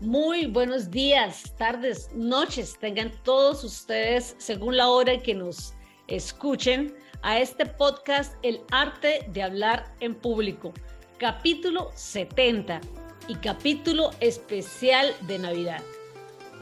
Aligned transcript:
Muy 0.00 0.46
buenos 0.46 0.90
días, 0.90 1.54
tardes, 1.58 2.08
noches, 2.14 2.74
tengan 2.80 3.12
todos 3.22 3.62
ustedes, 3.62 4.34
según 4.38 4.78
la 4.78 4.88
hora 4.88 5.12
en 5.12 5.22
que 5.22 5.34
nos 5.34 5.74
escuchen, 6.06 6.96
a 7.20 7.38
este 7.38 7.66
podcast 7.66 8.34
El 8.42 8.62
arte 8.70 9.28
de 9.30 9.42
hablar 9.42 9.94
en 10.00 10.14
público, 10.14 10.72
capítulo 11.18 11.90
70 11.94 12.80
y 13.28 13.34
capítulo 13.34 14.08
especial 14.20 15.14
de 15.26 15.38
Navidad. 15.38 15.82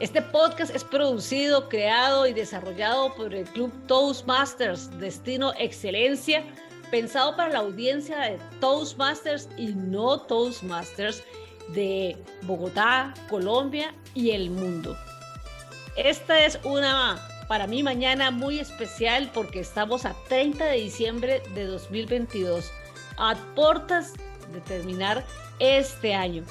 Este 0.01 0.21
podcast 0.21 0.75
es 0.75 0.83
producido, 0.83 1.69
creado 1.69 2.27
y 2.27 2.33
desarrollado 2.33 3.15
por 3.15 3.33
el 3.33 3.45
Club 3.45 3.71
Toastmasters 3.87 4.99
Destino 4.99 5.53
Excelencia, 5.57 6.43
pensado 6.91 7.37
para 7.37 7.53
la 7.53 7.59
audiencia 7.59 8.19
de 8.19 8.37
Toastmasters 8.59 9.47
y 9.55 9.67
no 9.67 10.19
Toastmasters 10.23 11.23
de 11.73 12.17
Bogotá, 12.43 13.13
Colombia 13.29 13.93
y 14.13 14.31
el 14.31 14.49
mundo. 14.49 14.97
Esta 15.95 16.45
es 16.45 16.59
una, 16.63 17.19
para 17.47 17.67
mí, 17.67 17.83
mañana 17.83 18.31
muy 18.31 18.59
especial 18.59 19.29
porque 19.33 19.59
estamos 19.59 20.05
a 20.05 20.15
30 20.27 20.65
de 20.65 20.77
diciembre 20.77 21.41
de 21.53 21.65
2022, 21.65 22.71
a 23.17 23.35
puertas 23.55 24.13
de 24.53 24.61
terminar 24.61 25.25
este 25.59 26.13
año. 26.13 26.43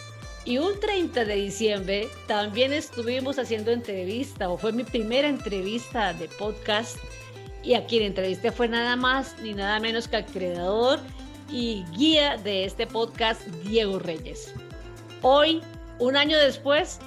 Y 0.44 0.58
un 0.58 0.78
30 0.80 1.24
de 1.24 1.34
diciembre 1.34 2.08
también 2.26 2.72
estuvimos 2.72 3.38
haciendo 3.38 3.70
entrevista, 3.70 4.48
o 4.48 4.56
fue 4.56 4.72
mi 4.72 4.84
primera 4.84 5.28
entrevista 5.28 6.12
de 6.14 6.28
podcast, 6.28 6.96
y 7.62 7.74
a 7.74 7.86
quien 7.86 8.02
entrevisté 8.04 8.52
fue 8.52 8.68
nada 8.68 8.96
más 8.96 9.36
ni 9.42 9.52
nada 9.52 9.78
menos 9.80 10.08
que 10.08 10.16
al 10.16 10.26
creador 10.26 11.00
y 11.50 11.84
guía 11.96 12.36
de 12.36 12.64
este 12.64 12.86
podcast, 12.86 13.46
Diego 13.64 13.98
Reyes. 13.98 14.54
Hoy, 15.22 15.60
un 15.98 16.16
año 16.16 16.38
después, 16.38 17.00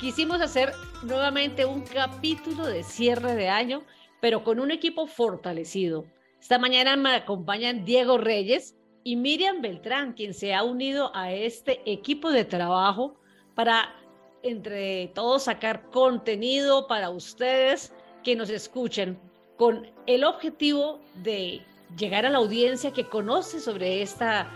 quisimos 0.00 0.40
hacer 0.40 0.72
nuevamente 1.02 1.66
un 1.66 1.82
capítulo 1.82 2.66
de 2.66 2.82
cierre 2.82 3.34
de 3.34 3.50
año, 3.50 3.82
pero 4.22 4.42
con 4.42 4.58
un 4.58 4.70
equipo 4.70 5.06
fortalecido. 5.06 6.06
Esta 6.40 6.58
mañana 6.58 6.96
me 6.96 7.14
acompañan 7.14 7.84
Diego 7.84 8.16
Reyes 8.16 8.74
y 9.04 9.16
Miriam 9.16 9.60
Beltrán, 9.60 10.14
quien 10.14 10.32
se 10.32 10.54
ha 10.54 10.64
unido 10.64 11.14
a 11.14 11.32
este 11.32 11.82
equipo 11.84 12.30
de 12.30 12.46
trabajo 12.46 13.20
para 13.54 13.94
entre 14.42 15.08
todos 15.08 15.42
sacar 15.42 15.90
contenido 15.90 16.86
para 16.86 17.10
ustedes 17.10 17.92
que 18.24 18.34
nos 18.34 18.48
escuchen 18.48 19.20
con 19.58 19.86
el 20.06 20.24
objetivo 20.24 21.00
de 21.16 21.60
llegar 21.98 22.24
a 22.24 22.30
la 22.30 22.38
audiencia 22.38 22.92
que 22.92 23.04
conoce 23.04 23.60
sobre 23.60 24.00
esta 24.00 24.50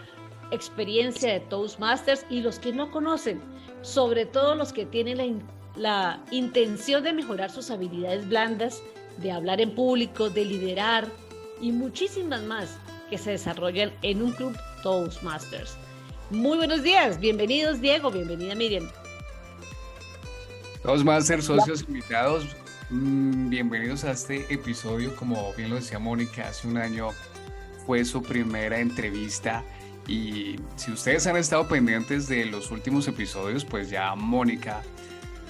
experiencia 0.53 1.33
de 1.33 1.41
Toastmasters 1.41 2.25
y 2.31 2.41
los 2.41 2.59
que 2.59 2.73
no 2.73 2.91
conocen, 2.91 3.41
sobre 3.81 4.27
todo 4.27 4.55
los 4.55 4.73
que 4.73 4.87
tienen 4.87 5.43
la, 5.77 6.23
intención 6.31 7.03
de 7.03 7.13
mejorar 7.13 7.51
sus 7.51 7.71
habilidades 7.71 8.29
blandas, 8.29 8.83
de 9.19 9.33
hablar 9.33 9.61
en 9.61 9.75
público, 9.75 10.31
de 10.31 10.45
liderar 10.45 11.09
y 11.61 11.73
muchísimas 11.73 12.43
más 12.43 12.79
que 13.09 13.19
se 13.19 13.33
desarrollan 13.33 13.93
en 14.03 14.23
un 14.23 14.33
club 14.33 14.57
Toastmasters. 14.83 15.77
Muy 16.31 16.57
buenos 16.59 16.83
días, 16.83 17.19
bienvenidos 17.19 17.81
Diego, 17.81 18.11
bienvenida 18.11 18.55
Miriam. 18.55 18.89
Toastmasters, 20.83 21.45
socios 21.45 21.83
invitados, 21.83 22.45
mm, 22.91 23.49
bienvenidos 23.49 24.05
a 24.05 24.13
este 24.13 24.53
episodio, 24.53 25.15
como 25.17 25.53
bien 25.55 25.71
lo 25.71 25.77
decía 25.77 25.99
Mónica, 25.99 26.49
hace 26.49 26.69
un 26.69 26.77
año 26.77 27.11
fue 27.87 28.05
su 28.05 28.23
primera 28.23 28.79
entrevista 28.79 29.65
y 30.07 30.57
si 30.77 30.93
ustedes 30.93 31.27
han 31.27 31.37
estado 31.37 31.69
pendientes 31.69 32.27
de 32.29 32.45
los 32.47 32.71
últimos 32.71 33.07
episodios, 33.09 33.65
pues 33.65 33.91
ya 33.91 34.15
Mónica 34.15 34.83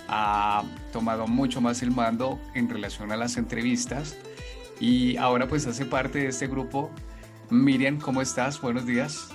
ha 0.09 0.63
tomado 0.93 1.27
mucho 1.27 1.61
más 1.61 1.83
el 1.83 1.91
mando 1.91 2.39
en 2.55 2.69
relación 2.69 3.13
a 3.13 3.17
las 3.17 3.37
entrevistas 3.37 4.17
y 4.79 5.17
ahora 5.17 5.49
pues 5.49 5.67
hace 5.67 5.87
parte 5.87 6.19
de 6.19 6.29
este 6.29 6.49
grupo. 6.49 6.91
Miriam, 7.51 7.99
¿cómo 7.99 8.21
estás? 8.21 8.61
Buenos 8.61 8.85
días. 8.85 9.29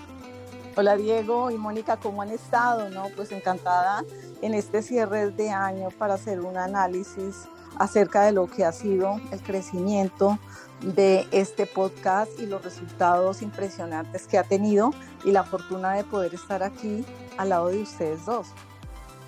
Hola 0.76 0.96
Diego 0.96 1.50
y 1.50 1.58
Mónica, 1.58 1.98
¿cómo 1.98 2.22
han 2.22 2.30
estado? 2.30 2.90
No, 2.90 3.08
pues 3.16 3.32
encantada 3.32 4.04
en 4.44 4.54
este 4.54 4.84
cierre 4.84 5.32
de 5.32 5.50
año 5.50 5.90
para 5.90 6.14
hacer 6.14 6.42
un 6.42 6.58
análisis 6.58 7.48
acerca 7.80 8.24
de 8.24 8.32
lo 8.32 8.46
que 8.48 8.64
ha 8.64 8.72
sido 8.72 9.20
el 9.32 9.42
crecimiento 9.42 10.38
de 10.82 11.28
este 11.32 11.66
podcast 11.66 12.40
y 12.40 12.46
los 12.46 12.64
resultados 12.64 13.42
impresionantes 13.42 14.28
que 14.28 14.38
ha 14.38 14.44
tenido 14.44 14.94
y 15.26 15.32
la 15.32 15.44
fortuna 15.44 15.94
de 15.94 16.04
poder 16.04 16.34
estar 16.34 16.64
aquí 16.64 17.04
al 17.38 17.50
lado 17.50 17.70
de 17.70 17.82
ustedes 17.82 18.26
dos. 18.26 18.48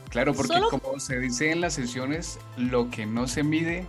Claro, 0.09 0.33
porque 0.33 0.59
como 0.69 0.99
se 0.99 1.19
dice 1.19 1.51
en 1.51 1.61
las 1.61 1.73
sesiones, 1.73 2.39
lo 2.57 2.89
que 2.89 3.05
no 3.05 3.27
se 3.27 3.43
mide, 3.43 3.85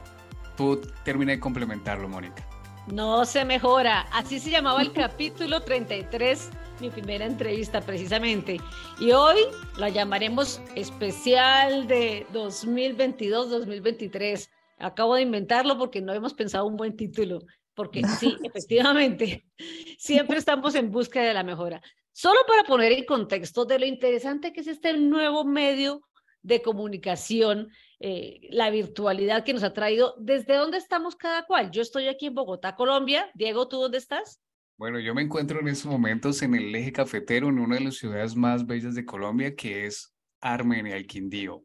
tú 0.57 0.81
termina 1.05 1.33
de 1.33 1.41
complementarlo, 1.41 2.09
Mónica. 2.09 2.47
No 2.87 3.25
se 3.25 3.45
mejora. 3.45 4.07
Así 4.13 4.39
se 4.39 4.51
llamaba 4.51 4.83
el 4.83 4.93
capítulo 4.93 5.63
33, 5.63 6.51
mi 6.81 6.91
primera 6.91 7.25
entrevista 7.25 7.81
precisamente. 7.81 8.61
Y 8.99 9.13
hoy 9.13 9.39
la 9.79 9.89
llamaremos 9.89 10.61
especial 10.75 11.87
de 11.87 12.27
2022-2023 12.35 14.49
Acabo 14.81 15.15
de 15.15 15.23
inventarlo 15.23 15.79
porque 15.79 16.01
no 16.01 16.13
hemos 16.13 16.35
pensado 16.35 16.67
un 16.67 16.77
buen 16.77 16.97
título, 16.97 17.41
porque 17.75 18.03
sí, 18.21 18.37
efectivamente, 18.43 19.45
siempre 19.99 20.39
estamos 20.39 20.75
en 20.75 20.91
busca 20.91 21.23
de 21.23 21.35
la 21.35 21.43
mejora. 21.43 21.81
Solo 22.13 22.41
para 22.47 22.65
poner 22.65 22.93
en 22.93 23.05
contexto 23.05 23.65
de 23.65 23.79
lo 23.79 23.87
interesante 23.87 24.53
que 24.53 24.61
es 24.61 24.67
este 24.67 24.93
nuevo 24.99 25.45
medio 25.45 26.03
de 26.43 26.63
comunicación, 26.63 27.71
eh, 27.99 28.41
la 28.51 28.71
virtualidad 28.71 29.45
que 29.45 29.53
nos 29.53 29.63
ha 29.63 29.73
traído, 29.73 30.15
¿desde 30.19 30.57
dónde 30.57 30.79
estamos 30.79 31.17
cada 31.17 31.45
cual? 31.45 31.71
Yo 31.71 31.83
estoy 31.83 32.09
aquí 32.09 32.27
en 32.27 32.35
Bogotá, 32.35 32.75
Colombia. 32.75 33.31
Diego, 33.35 33.69
¿tú 33.69 33.79
dónde 33.79 33.99
estás? 33.99 34.41
Bueno, 34.79 34.99
yo 34.99 35.15
me 35.15 35.21
encuentro 35.21 35.61
en 35.61 35.69
estos 35.69 35.91
momentos 35.91 36.41
en 36.41 36.55
el 36.55 36.75
eje 36.75 36.93
cafetero, 36.93 37.49
en 37.49 37.59
una 37.59 37.77
de 37.77 37.85
las 37.85 37.97
ciudades 37.97 38.35
más 38.35 38.67
bellas 38.67 38.95
de 38.95 39.05
Colombia, 39.05 39.55
que 39.55 39.85
es 39.85 40.15
Armenia, 40.41 40.97
el 40.97 41.07
Quindío. 41.07 41.63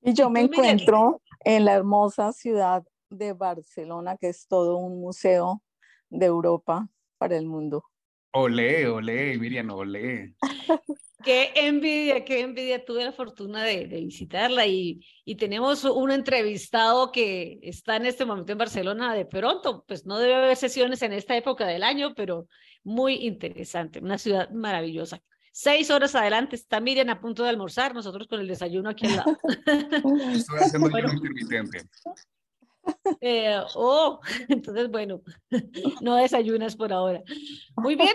Y 0.00 0.14
yo 0.14 0.30
me 0.30 0.40
encuentro 0.40 1.20
en 1.40 1.64
la 1.64 1.74
hermosa 1.74 2.32
ciudad 2.32 2.84
de 3.10 3.32
Barcelona, 3.32 4.16
que 4.16 4.28
es 4.28 4.46
todo 4.46 4.76
un 4.76 5.00
museo 5.00 5.62
de 6.10 6.26
Europa 6.26 6.88
para 7.18 7.36
el 7.36 7.46
mundo. 7.46 7.84
Olé, 8.32 8.86
olé, 8.86 9.38
Miriam, 9.38 9.70
olé. 9.70 10.34
qué 11.24 11.50
envidia, 11.54 12.24
qué 12.24 12.40
envidia. 12.40 12.84
Tuve 12.84 13.04
la 13.04 13.12
fortuna 13.12 13.64
de, 13.64 13.86
visitarla 13.86 14.66
y, 14.66 15.00
y, 15.24 15.36
tenemos 15.36 15.84
un 15.84 16.10
entrevistado 16.10 17.10
que 17.10 17.58
está 17.62 17.96
en 17.96 18.06
este 18.06 18.26
momento 18.26 18.52
en 18.52 18.58
Barcelona 18.58 19.14
de 19.14 19.24
pronto. 19.24 19.84
Pues 19.88 20.04
no 20.04 20.18
debe 20.18 20.34
haber 20.34 20.56
sesiones 20.56 21.02
en 21.02 21.14
esta 21.14 21.36
época 21.36 21.66
del 21.66 21.82
año, 21.82 22.14
pero 22.14 22.48
muy 22.84 23.14
interesante, 23.26 23.98
una 23.98 24.18
ciudad 24.18 24.50
maravillosa. 24.50 25.22
Seis 25.60 25.90
horas 25.90 26.14
adelante 26.14 26.54
está 26.54 26.78
Miriam 26.78 27.08
a 27.08 27.20
punto 27.20 27.42
de 27.42 27.48
almorzar, 27.48 27.92
nosotros 27.92 28.28
con 28.28 28.38
el 28.38 28.46
desayuno 28.46 28.90
aquí 28.90 29.06
al 29.08 29.16
lado. 29.16 29.36
Estoy 30.32 30.58
haciendo 30.60 30.88
bueno, 30.88 31.12
intermitente. 31.12 31.80
Eh, 33.20 33.60
oh, 33.74 34.20
entonces 34.48 34.88
bueno, 34.88 35.20
no 36.00 36.14
desayunas 36.14 36.76
por 36.76 36.92
ahora. 36.92 37.24
Muy 37.74 37.96
bien. 37.96 38.14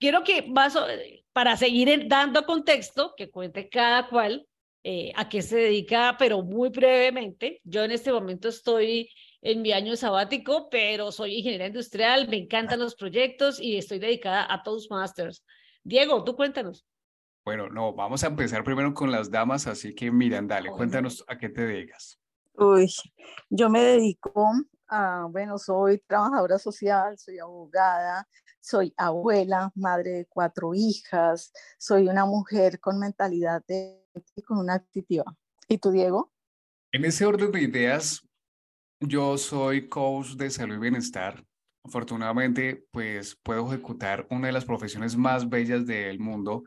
Quiero 0.00 0.24
que 0.24 0.46
vas, 0.48 0.78
para 1.34 1.58
seguir 1.58 2.08
dando 2.08 2.46
contexto, 2.46 3.12
que 3.14 3.30
cuente 3.30 3.68
cada 3.68 4.08
cual 4.08 4.48
eh, 4.82 5.12
a 5.16 5.28
qué 5.28 5.42
se 5.42 5.56
dedica, 5.56 6.16
pero 6.18 6.42
muy 6.42 6.70
brevemente. 6.70 7.60
Yo 7.64 7.84
en 7.84 7.90
este 7.90 8.10
momento 8.10 8.48
estoy 8.48 9.10
en 9.42 9.60
mi 9.60 9.72
año 9.72 9.94
sabático, 9.94 10.70
pero 10.70 11.12
soy 11.12 11.34
ingeniera 11.34 11.66
industrial, 11.66 12.28
me 12.28 12.38
encantan 12.38 12.80
los 12.80 12.94
proyectos 12.94 13.60
y 13.60 13.76
estoy 13.76 13.98
dedicada 13.98 14.50
a 14.50 14.62
Toastmasters. 14.62 15.44
Diego, 15.84 16.24
tú 16.24 16.34
cuéntanos. 16.34 16.86
Bueno, 17.44 17.68
no, 17.68 17.92
vamos 17.92 18.24
a 18.24 18.28
empezar 18.28 18.64
primero 18.64 18.94
con 18.94 19.12
las 19.12 19.30
damas, 19.30 19.66
así 19.66 19.94
que 19.94 20.10
miran, 20.10 20.48
dale, 20.48 20.70
cuéntanos 20.70 21.22
a 21.28 21.36
qué 21.36 21.50
te 21.50 21.66
dedicas. 21.66 22.18
Uy, 22.54 22.90
yo 23.50 23.68
me 23.68 23.82
dedico 23.82 24.50
a, 24.88 25.26
bueno, 25.30 25.58
soy 25.58 25.98
trabajadora 26.06 26.58
social, 26.58 27.18
soy 27.18 27.38
abogada, 27.38 28.26
soy 28.60 28.94
abuela, 28.96 29.70
madre 29.74 30.10
de 30.10 30.26
cuatro 30.26 30.72
hijas, 30.72 31.52
soy 31.78 32.08
una 32.08 32.24
mujer 32.24 32.80
con 32.80 32.98
mentalidad 32.98 33.62
de, 33.68 34.06
con 34.46 34.56
una 34.56 34.74
actividad. 34.74 35.26
¿Y 35.68 35.76
tú, 35.76 35.90
Diego? 35.90 36.32
En 36.92 37.04
ese 37.04 37.26
orden 37.26 37.52
de 37.52 37.60
ideas, 37.60 38.26
yo 39.00 39.36
soy 39.36 39.86
coach 39.90 40.36
de 40.36 40.48
salud 40.48 40.76
y 40.76 40.78
bienestar 40.78 41.44
afortunadamente, 41.84 42.84
pues 42.90 43.38
puedo 43.42 43.68
ejecutar 43.68 44.26
una 44.30 44.48
de 44.48 44.52
las 44.52 44.64
profesiones 44.64 45.16
más 45.16 45.48
bellas 45.48 45.86
del 45.86 46.18
mundo 46.18 46.64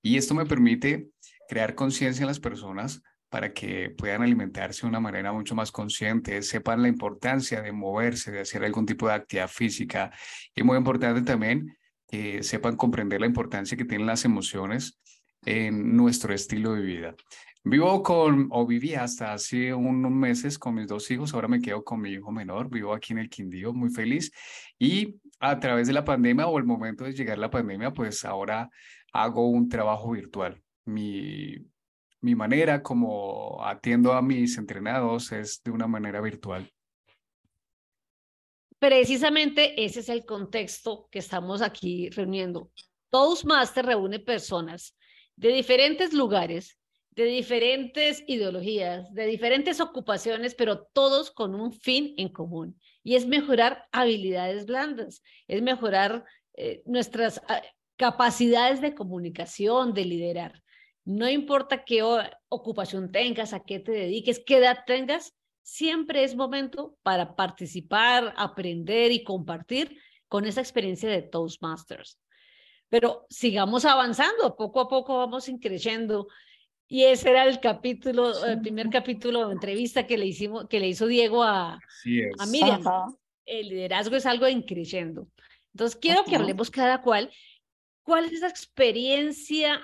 y 0.00 0.16
esto 0.16 0.34
me 0.34 0.46
permite 0.46 1.08
crear 1.48 1.74
conciencia 1.74 2.22
en 2.22 2.28
las 2.28 2.40
personas 2.40 3.02
para 3.28 3.52
que 3.52 3.90
puedan 3.90 4.22
alimentarse 4.22 4.82
de 4.82 4.88
una 4.88 5.00
manera 5.00 5.32
mucho 5.32 5.54
más 5.54 5.70
consciente, 5.70 6.42
sepan 6.42 6.82
la 6.82 6.88
importancia 6.88 7.60
de 7.62 7.72
moverse, 7.72 8.32
de 8.32 8.40
hacer 8.40 8.64
algún 8.64 8.86
tipo 8.86 9.06
de 9.06 9.14
actividad 9.14 9.48
física 9.48 10.10
y 10.54 10.62
muy 10.62 10.76
importante 10.76 11.22
también 11.22 11.76
que 12.08 12.42
sepan 12.42 12.76
comprender 12.76 13.20
la 13.20 13.26
importancia 13.26 13.76
que 13.76 13.84
tienen 13.84 14.06
las 14.06 14.24
emociones 14.24 14.98
en 15.44 15.96
nuestro 15.96 16.34
estilo 16.34 16.74
de 16.74 16.82
vida. 16.82 17.14
Vivo 17.62 18.02
con, 18.02 18.48
o 18.50 18.66
vivía 18.66 19.02
hasta 19.04 19.34
hace 19.34 19.74
unos 19.74 20.10
meses 20.10 20.58
con 20.58 20.74
mis 20.74 20.86
dos 20.86 21.10
hijos, 21.10 21.34
ahora 21.34 21.46
me 21.46 21.60
quedo 21.60 21.84
con 21.84 22.00
mi 22.00 22.10
hijo 22.10 22.32
menor, 22.32 22.70
vivo 22.70 22.94
aquí 22.94 23.12
en 23.12 23.18
el 23.18 23.28
Quindío, 23.28 23.74
muy 23.74 23.90
feliz. 23.90 24.32
Y 24.78 25.16
a 25.40 25.58
través 25.60 25.86
de 25.86 25.92
la 25.92 26.04
pandemia 26.04 26.46
o 26.46 26.58
el 26.58 26.64
momento 26.64 27.04
de 27.04 27.12
llegar 27.12 27.36
la 27.38 27.50
pandemia, 27.50 27.92
pues 27.92 28.24
ahora 28.24 28.70
hago 29.12 29.48
un 29.50 29.68
trabajo 29.68 30.12
virtual. 30.12 30.62
Mi, 30.86 31.56
mi 32.22 32.34
manera 32.34 32.82
como 32.82 33.62
atiendo 33.62 34.14
a 34.14 34.22
mis 34.22 34.56
entrenados 34.56 35.30
es 35.32 35.62
de 35.62 35.70
una 35.70 35.86
manera 35.86 36.22
virtual. 36.22 36.72
Precisamente 38.78 39.84
ese 39.84 40.00
es 40.00 40.08
el 40.08 40.24
contexto 40.24 41.08
que 41.10 41.18
estamos 41.18 41.60
aquí 41.60 42.08
reuniendo. 42.08 42.70
Toastmaster 43.10 43.84
reúne 43.84 44.18
personas 44.18 44.96
de 45.40 45.48
diferentes 45.48 46.12
lugares 46.12 46.80
de 47.10 47.24
diferentes 47.24 48.22
ideologías, 48.26 49.12
de 49.12 49.26
diferentes 49.26 49.80
ocupaciones, 49.80 50.54
pero 50.54 50.86
todos 50.92 51.30
con 51.30 51.54
un 51.54 51.72
fin 51.72 52.14
en 52.16 52.28
común. 52.28 52.78
Y 53.02 53.16
es 53.16 53.26
mejorar 53.26 53.86
habilidades 53.92 54.66
blandas, 54.66 55.22
es 55.48 55.60
mejorar 55.60 56.24
eh, 56.54 56.82
nuestras 56.86 57.42
ah, 57.48 57.62
capacidades 57.96 58.80
de 58.80 58.94
comunicación, 58.94 59.92
de 59.92 60.04
liderar. 60.04 60.62
No 61.04 61.28
importa 61.28 61.84
qué 61.84 62.02
ocupación 62.48 63.10
tengas, 63.10 63.52
a 63.52 63.60
qué 63.64 63.80
te 63.80 63.92
dediques, 63.92 64.42
qué 64.46 64.58
edad 64.58 64.78
tengas, 64.86 65.34
siempre 65.62 66.22
es 66.24 66.36
momento 66.36 66.96
para 67.02 67.34
participar, 67.34 68.32
aprender 68.36 69.10
y 69.10 69.24
compartir 69.24 69.98
con 70.28 70.44
esa 70.44 70.60
experiencia 70.60 71.08
de 71.08 71.22
Toastmasters. 71.22 72.18
Pero 72.90 73.26
sigamos 73.30 73.86
avanzando, 73.86 74.56
poco 74.56 74.80
a 74.80 74.88
poco 74.88 75.16
vamos 75.16 75.50
creciendo 75.60 76.28
y 76.92 77.04
ese 77.04 77.30
era 77.30 77.44
el 77.44 77.60
capítulo, 77.60 78.44
el 78.44 78.60
primer 78.60 78.90
capítulo 78.90 79.46
de 79.46 79.52
entrevista 79.52 80.08
que 80.08 80.18
le 80.18 80.26
hicimos, 80.26 80.66
que 80.66 80.80
le 80.80 80.88
hizo 80.88 81.06
Diego 81.06 81.44
a, 81.44 81.78
a 82.38 82.46
Miriam. 82.46 82.82
El 83.46 83.68
liderazgo 83.68 84.16
es 84.16 84.26
algo 84.26 84.48
increyendo. 84.48 85.28
Entonces 85.72 85.96
quiero 85.96 86.24
que 86.24 86.34
hablemos 86.34 86.68
cada 86.68 87.00
cual. 87.00 87.30
¿Cuál 88.02 88.24
es 88.24 88.32
esa 88.32 88.48
experiencia 88.48 89.80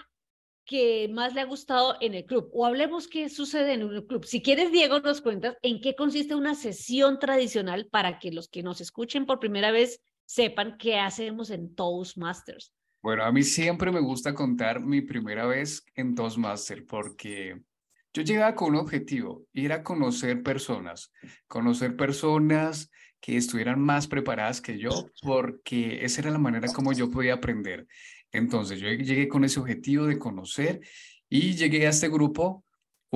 que 0.65 1.09
más 1.13 1.33
le 1.33 1.43
ha 1.43 1.45
gustado 1.45 1.97
en 2.01 2.15
el 2.15 2.25
club? 2.25 2.51
O 2.53 2.67
hablemos 2.67 3.07
qué 3.07 3.29
sucede 3.29 3.75
en 3.75 3.85
un 3.85 4.05
club. 4.05 4.25
Si 4.25 4.43
quieres, 4.43 4.73
Diego, 4.73 4.99
nos 4.99 5.21
cuentas 5.21 5.57
en 5.63 5.81
qué 5.81 5.95
consiste 5.95 6.35
una 6.35 6.57
sesión 6.57 7.21
tradicional 7.21 7.87
para 7.89 8.19
que 8.19 8.33
los 8.33 8.49
que 8.49 8.65
nos 8.65 8.81
escuchen 8.81 9.27
por 9.27 9.39
primera 9.39 9.71
vez 9.71 10.03
sepan 10.25 10.77
qué 10.77 10.99
hacemos 10.99 11.51
en 11.51 11.73
Toastmasters. 11.77 12.73
Bueno, 13.07 13.23
a 13.23 13.31
mí 13.31 13.45
siempre 13.45 13.93
me 13.93 14.01
gusta 14.01 14.35
contar 14.35 14.81
mi 14.81 15.01
primera 15.01 15.47
vez 15.47 15.85
en 15.95 16.17
Toastmaster 16.17 16.85
porque 16.85 17.57
yo 18.13 18.23
llegaba 18.25 18.57
con 18.57 18.71
un 18.71 18.81
objetivo 18.81 19.47
y 19.53 19.65
era 19.65 19.85
conocer 19.85 20.43
personas, 20.43 21.13
conocer 21.47 21.95
personas 21.95 22.91
que 23.21 23.37
estuvieran 23.37 23.81
más 23.81 24.09
preparadas 24.09 24.61
que 24.61 24.77
yo 24.77 24.91
porque 25.23 26.05
esa 26.05 26.23
era 26.23 26.33
la 26.33 26.41
manera 26.41 26.67
como 26.73 26.93
yo 26.93 27.09
podía 27.09 27.35
aprender. 27.35 27.87
Entonces 28.33 28.81
yo 28.81 28.89
llegué 28.89 29.29
con 29.29 29.45
ese 29.45 29.61
objetivo 29.61 30.07
de 30.07 30.19
conocer 30.19 30.81
y 31.29 31.55
llegué 31.55 31.87
a 31.87 31.91
este 31.91 32.09
grupo 32.09 32.65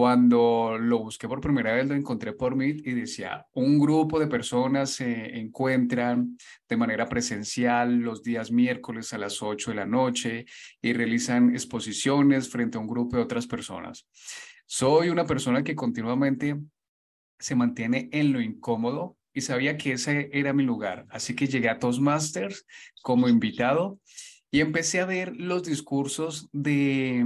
cuando 0.00 0.78
lo 0.80 1.00
busqué 1.00 1.28
por 1.28 1.42
primera 1.42 1.74
vez, 1.74 1.86
lo 1.86 1.94
encontré 1.94 2.32
por 2.32 2.56
Meet 2.56 2.86
y 2.86 2.92
decía, 2.92 3.46
un 3.52 3.78
grupo 3.78 4.18
de 4.18 4.28
personas 4.28 4.92
se 4.92 5.38
encuentran 5.38 6.38
de 6.66 6.76
manera 6.78 7.06
presencial 7.06 7.98
los 7.98 8.22
días 8.22 8.50
miércoles 8.50 9.12
a 9.12 9.18
las 9.18 9.42
8 9.42 9.72
de 9.72 9.76
la 9.76 9.84
noche 9.84 10.46
y 10.80 10.94
realizan 10.94 11.50
exposiciones 11.50 12.48
frente 12.48 12.78
a 12.78 12.80
un 12.80 12.86
grupo 12.86 13.18
de 13.18 13.24
otras 13.24 13.46
personas. 13.46 14.08
Soy 14.64 15.10
una 15.10 15.26
persona 15.26 15.62
que 15.62 15.76
continuamente 15.76 16.58
se 17.38 17.54
mantiene 17.54 18.08
en 18.10 18.32
lo 18.32 18.40
incómodo 18.40 19.18
y 19.34 19.42
sabía 19.42 19.76
que 19.76 19.92
ese 19.92 20.30
era 20.32 20.54
mi 20.54 20.62
lugar. 20.62 21.04
Así 21.10 21.36
que 21.36 21.46
llegué 21.46 21.68
a 21.68 21.78
Toastmasters 21.78 22.64
como 23.02 23.28
invitado 23.28 24.00
y 24.50 24.60
empecé 24.60 25.00
a 25.00 25.04
ver 25.04 25.36
los 25.36 25.62
discursos 25.62 26.48
de 26.52 27.22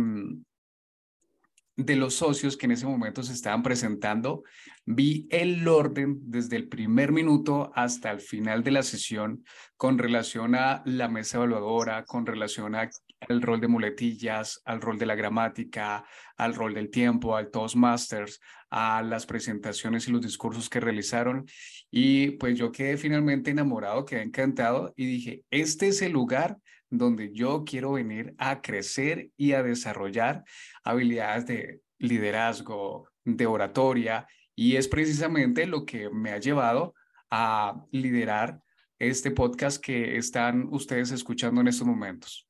de 1.76 1.96
los 1.96 2.14
socios 2.14 2.56
que 2.56 2.66
en 2.66 2.72
ese 2.72 2.86
momento 2.86 3.22
se 3.22 3.32
estaban 3.32 3.62
presentando, 3.62 4.44
vi 4.84 5.26
el 5.30 5.66
orden 5.66 6.18
desde 6.22 6.56
el 6.56 6.68
primer 6.68 7.10
minuto 7.10 7.72
hasta 7.74 8.10
el 8.10 8.20
final 8.20 8.62
de 8.62 8.70
la 8.70 8.82
sesión 8.82 9.44
con 9.76 9.98
relación 9.98 10.54
a 10.54 10.82
la 10.86 11.08
mesa 11.08 11.38
evaluadora, 11.38 12.04
con 12.04 12.26
relación 12.26 12.76
al 12.76 13.42
rol 13.42 13.60
de 13.60 13.68
muletillas, 13.68 14.60
al 14.64 14.80
rol 14.80 14.98
de 14.98 15.06
la 15.06 15.16
gramática, 15.16 16.04
al 16.36 16.54
rol 16.54 16.74
del 16.74 16.90
tiempo, 16.90 17.36
al 17.36 17.50
Toastmasters, 17.50 18.40
a 18.70 19.02
las 19.02 19.26
presentaciones 19.26 20.06
y 20.06 20.12
los 20.12 20.22
discursos 20.22 20.68
que 20.68 20.80
realizaron. 20.80 21.44
Y 21.90 22.32
pues 22.32 22.56
yo 22.56 22.70
quedé 22.70 22.96
finalmente 22.96 23.50
enamorado, 23.50 24.04
quedé 24.04 24.22
encantado 24.22 24.92
y 24.96 25.06
dije, 25.06 25.42
este 25.50 25.88
es 25.88 26.02
el 26.02 26.12
lugar 26.12 26.58
donde 26.98 27.32
yo 27.32 27.64
quiero 27.64 27.92
venir 27.92 28.34
a 28.38 28.62
crecer 28.62 29.30
y 29.36 29.52
a 29.52 29.62
desarrollar 29.62 30.44
habilidades 30.82 31.46
de 31.46 31.80
liderazgo, 31.98 33.08
de 33.24 33.46
oratoria, 33.46 34.26
y 34.54 34.76
es 34.76 34.88
precisamente 34.88 35.66
lo 35.66 35.84
que 35.84 36.10
me 36.10 36.30
ha 36.30 36.38
llevado 36.38 36.94
a 37.30 37.84
liderar 37.90 38.60
este 38.98 39.30
podcast 39.30 39.82
que 39.82 40.16
están 40.16 40.68
ustedes 40.70 41.10
escuchando 41.10 41.60
en 41.60 41.68
estos 41.68 41.86
momentos. 41.86 42.46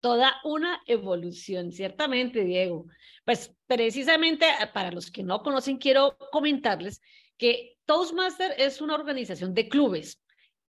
Toda 0.00 0.34
una 0.44 0.80
evolución, 0.86 1.70
ciertamente, 1.72 2.44
Diego. 2.44 2.86
Pues 3.24 3.54
precisamente 3.66 4.46
eh, 4.46 4.66
para 4.72 4.90
los 4.90 5.10
que 5.10 5.22
no 5.22 5.42
conocen, 5.42 5.76
quiero 5.76 6.16
comentarles 6.32 7.00
que 7.36 7.76
Toastmaster 7.84 8.54
es 8.58 8.80
una 8.80 8.94
organización 8.94 9.54
de 9.54 9.68
clubes. 9.68 10.21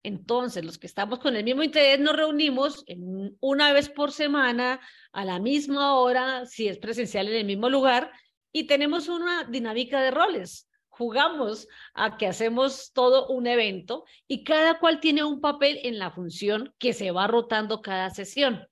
Entonces, 0.04 0.64
los 0.64 0.78
que 0.78 0.88
estamos 0.88 1.20
con 1.20 1.36
el 1.36 1.44
mismo 1.44 1.62
interés 1.62 2.00
nos 2.00 2.16
reunimos 2.16 2.86
una 3.42 3.74
vez 3.74 3.90
por 3.90 4.12
semana, 4.12 4.80
a 5.12 5.26
la 5.26 5.40
misma 5.40 5.96
hora, 5.96 6.46
si 6.46 6.68
es 6.68 6.78
presencial 6.78 7.28
en 7.28 7.36
el 7.36 7.46
mismo 7.46 7.70
lugar, 7.70 8.12
y 8.52 8.66
tenemos 8.66 9.10
una 9.10 9.44
dinámica 9.44 10.02
de 10.02 10.12
roles. 10.12 10.70
Jugamos 10.88 11.68
a 11.94 12.18
que 12.18 12.28
hacemos 12.28 12.92
todo 12.94 13.28
un 13.28 13.48
evento 13.48 14.06
y 14.28 14.44
cada 14.44 14.80
cual 14.80 15.00
tiene 15.00 15.24
un 15.24 15.40
papel 15.40 15.80
en 15.84 16.00
la 16.00 16.12
función 16.12 16.74
que 16.78 16.94
se 16.94 17.12
va 17.12 17.28
rotando 17.28 17.82
cada 17.82 18.10
sesión. 18.10 18.68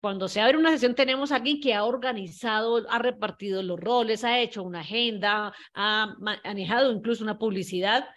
Cuando 0.00 0.26
se 0.26 0.40
abre 0.40 0.58
una 0.58 0.72
sesión 0.72 0.96
tenemos 0.96 1.30
a 1.30 1.36
alguien 1.36 1.60
que 1.60 1.74
ha 1.74 1.84
organizado, 1.84 2.84
ha 2.88 2.98
repartido 2.98 3.62
los 3.62 3.78
roles, 3.78 4.24
ha 4.24 4.40
hecho 4.40 4.64
una 4.64 4.80
agenda, 4.80 5.54
ha 5.74 6.16
manejado 6.18 6.92
incluso 6.92 7.22
una 7.22 7.38
publicidad 7.38 8.08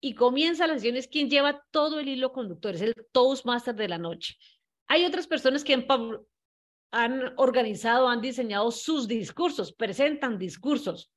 y 0.00 0.14
comienza 0.14 0.66
la 0.66 0.74
sesión 0.74 0.96
es 0.96 1.08
quien 1.08 1.28
lleva 1.28 1.62
todo 1.70 2.00
el 2.00 2.08
hilo 2.08 2.32
conductor, 2.32 2.74
es 2.74 2.80
el 2.80 2.94
Toastmaster 3.12 3.74
de 3.74 3.88
la 3.88 3.98
noche. 3.98 4.36
Hay 4.86 5.04
otras 5.04 5.26
personas 5.26 5.62
que 5.62 5.74
han, 6.92 7.34
organizado, 7.36 8.08
han 8.08 8.20
diseñado 8.20 8.70
sus 8.70 9.06
discursos, 9.06 9.72
presentan 9.72 10.38
discursos 10.38 11.12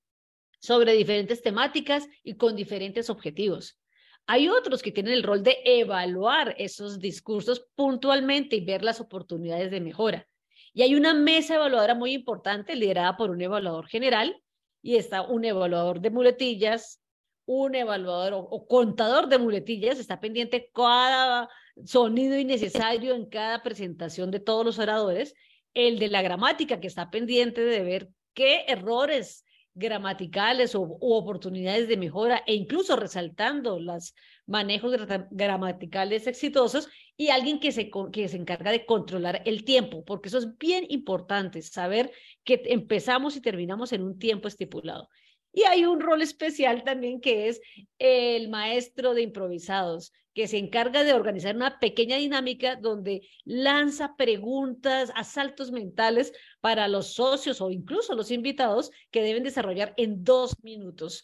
sobre 0.60 0.94
diferentes 0.94 1.42
temáticas 1.42 2.08
y 2.24 2.36
con 2.36 2.56
diferentes 2.56 3.10
objetivos. 3.10 3.80
Hay 4.28 4.48
otros 4.48 4.82
que 4.82 4.92
tienen 4.92 5.14
el 5.14 5.24
rol 5.24 5.44
de 5.44 5.58
evaluar 5.66 6.56
esos 6.58 7.00
discursos 7.00 7.68
puntualmente 7.76 8.56
y 8.58 8.66
ver 8.66 8.84
las 8.84 9.02
oportunidades 9.02 9.72
de 9.72 9.82
mejora. 9.82 10.28
Y 10.74 10.82
hay 10.82 10.96
una 10.96 11.14
mesa 11.14 11.56
evaluadora 11.56 11.96
muy 11.96 12.14
importante 12.14 12.76
liderada 12.76 13.18
por 13.18 13.32
un 13.32 13.42
evaluador 13.42 13.88
general 13.88 14.42
y 14.82 14.96
está 14.96 15.22
un 15.22 15.46
evaluador 15.46 16.00
de 16.00 16.10
muletillas, 16.10 17.03
un 17.46 17.76
evaluador 17.76 18.34
o, 18.34 18.68
contador 18.68 19.28
de 19.28 19.38
muletillas 19.38 20.00
está 20.00 20.20
pendiente 20.20 20.70
cada 20.74 21.50
sonido 21.86 22.38
innecesario 22.38 23.16
en 23.16 23.26
cada 23.26 23.64
presentación 23.64 24.32
de 24.32 24.40
todos 24.40 24.66
los 24.66 24.80
oradores, 24.80 25.34
el 25.74 26.00
de 26.00 26.08
la 26.08 26.22
gramática 26.22 26.80
que 26.80 26.88
está 26.88 27.10
pendiente 27.10 27.62
de 27.62 27.82
ver 27.82 28.10
qué 28.34 28.66
errores 28.68 29.44
gramaticales 29.76 30.76
o 30.76 30.82
oportunidades 30.84 31.88
de 31.88 31.98
mejora 31.98 32.44
e 32.46 32.54
incluso 32.54 32.96
resaltando 32.96 33.80
los 33.80 34.14
manejos 34.46 34.96
gramaticales 35.32 36.28
exitosos 36.28 36.90
y 37.18 37.30
alguien 37.30 37.60
que 37.60 37.72
se, 37.72 37.90
que 38.12 38.28
se 38.28 38.38
encarga 38.38 38.72
de 38.72 38.86
controlar 38.86 39.42
el 39.46 39.64
tiempo, 39.64 40.06
porque 40.06 40.30
eso 40.30 40.38
es 40.38 40.58
bien 40.58 40.86
importante, 40.90 41.62
saber 41.62 42.12
que 42.44 42.62
empezamos 42.66 43.36
y 43.36 43.42
terminamos 43.42 43.94
en 43.94 44.04
un 44.04 44.20
tiempo 44.20 44.48
estipulado. 44.48 45.10
Y 45.54 45.64
hay 45.64 45.86
un 45.86 46.02
rol 46.02 46.22
especial 46.24 46.84
también 46.84 47.22
que 47.22 47.48
es 47.48 47.62
el 48.00 48.50
maestro 48.50 49.14
de 49.14 49.22
improvisados, 49.22 50.12
que 50.34 50.48
se 50.48 50.58
encarga 50.58 51.04
de 51.04 51.14
organizar 51.14 51.56
una 51.56 51.80
pequeña 51.80 52.18
dinámica 52.18 52.76
donde 52.76 53.22
lanza 53.46 54.16
preguntas, 54.18 55.12
asaltos 55.16 55.72
mentales 55.72 56.34
para 56.60 56.88
los 56.88 57.14
socios 57.14 57.62
o 57.62 57.70
incluso 57.70 58.16
los 58.16 58.32
invitados 58.32 58.90
que 59.12 59.22
deben 59.22 59.44
desarrollar 59.44 59.94
en 59.96 60.24
dos 60.24 60.56
minutos. 60.64 61.24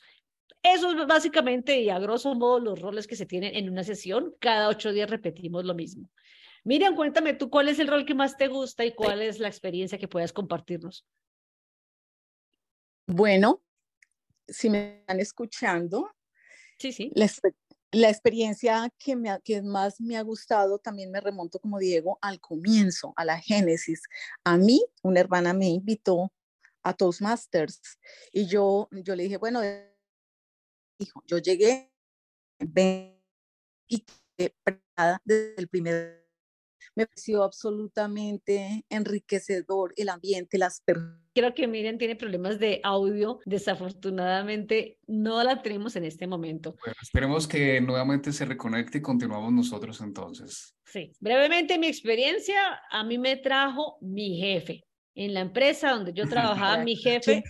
Eso 0.61 0.91
es 0.91 1.07
básicamente 1.07 1.81
y 1.81 1.89
a 1.89 1.97
grosso 1.97 2.35
modo 2.35 2.59
los 2.59 2.79
roles 2.79 3.07
que 3.07 3.15
se 3.15 3.25
tienen 3.25 3.55
en 3.55 3.69
una 3.69 3.83
sesión. 3.83 4.35
Cada 4.39 4.69
ocho 4.69 4.91
días 4.91 5.09
repetimos 5.09 5.65
lo 5.65 5.73
mismo. 5.73 6.09
Miriam, 6.63 6.95
cuéntame 6.95 7.33
tú 7.33 7.49
cuál 7.49 7.69
es 7.69 7.79
el 7.79 7.87
rol 7.87 8.05
que 8.05 8.13
más 8.13 8.37
te 8.37 8.47
gusta 8.47 8.85
y 8.85 8.93
cuál 8.93 9.21
es 9.21 9.39
la 9.39 9.47
experiencia 9.47 9.97
que 9.97 10.07
puedas 10.07 10.33
compartirnos. 10.33 11.05
Bueno, 13.07 13.63
si 14.51 14.69
me 14.69 14.99
están 14.99 15.19
escuchando, 15.19 16.09
sí, 16.77 16.91
sí. 16.91 17.11
La, 17.91 18.09
experiencia 18.09 18.87
que, 18.99 19.15
me, 19.15 19.39
que 19.43 19.63
más 19.63 19.99
me 19.99 20.15
ha 20.15 20.21
gustado 20.21 20.77
también 20.77 21.09
me 21.09 21.19
remonto 21.19 21.59
como 21.59 21.79
Diego 21.79 22.19
al 22.21 22.39
comienzo, 22.39 23.13
a 23.15 23.25
la 23.25 23.39
génesis. 23.39 24.03
A 24.43 24.57
mí, 24.57 24.85
una 25.01 25.19
hermana 25.19 25.53
me 25.53 25.69
invitó 25.69 26.31
a 26.83 26.93
Toastmasters 26.93 27.97
y 28.31 28.45
yo, 28.45 28.89
yo 28.91 29.15
le 29.15 29.23
dije, 29.23 29.37
bueno, 29.37 29.61
hijo, 30.99 31.23
yo 31.25 31.39
llegué 31.39 31.91
y 33.87 34.05
preparada 34.35 35.19
desde 35.25 35.55
el 35.57 35.67
primer 35.67 36.28
me 36.95 37.05
pareció 37.05 37.43
absolutamente 37.43 38.85
enriquecedor 38.89 39.93
el 39.95 40.09
ambiente, 40.09 40.57
las 40.57 40.81
personas. 40.81 41.19
Creo 41.33 41.53
que 41.53 41.67
Miriam 41.67 41.97
tiene 41.97 42.15
problemas 42.15 42.59
de 42.59 42.81
audio. 42.83 43.39
Desafortunadamente 43.45 44.97
no 45.07 45.41
la 45.43 45.61
tenemos 45.61 45.95
en 45.95 46.05
este 46.05 46.27
momento. 46.27 46.75
Bueno, 46.83 46.95
esperemos 47.01 47.47
que 47.47 47.79
nuevamente 47.81 48.31
se 48.33 48.45
reconecte 48.45 48.97
y 48.97 49.01
continuamos 49.01 49.53
nosotros 49.53 50.01
entonces. 50.01 50.75
Sí, 50.85 51.13
brevemente 51.19 51.77
mi 51.77 51.87
experiencia 51.87 52.81
a 52.89 53.03
mí 53.03 53.17
me 53.17 53.37
trajo 53.37 53.97
mi 54.01 54.37
jefe. 54.37 54.83
En 55.15 55.33
la 55.33 55.41
empresa 55.41 55.91
donde 55.91 56.13
yo 56.13 56.27
trabajaba, 56.27 56.83
mi 56.83 56.95
jefe, 56.95 57.43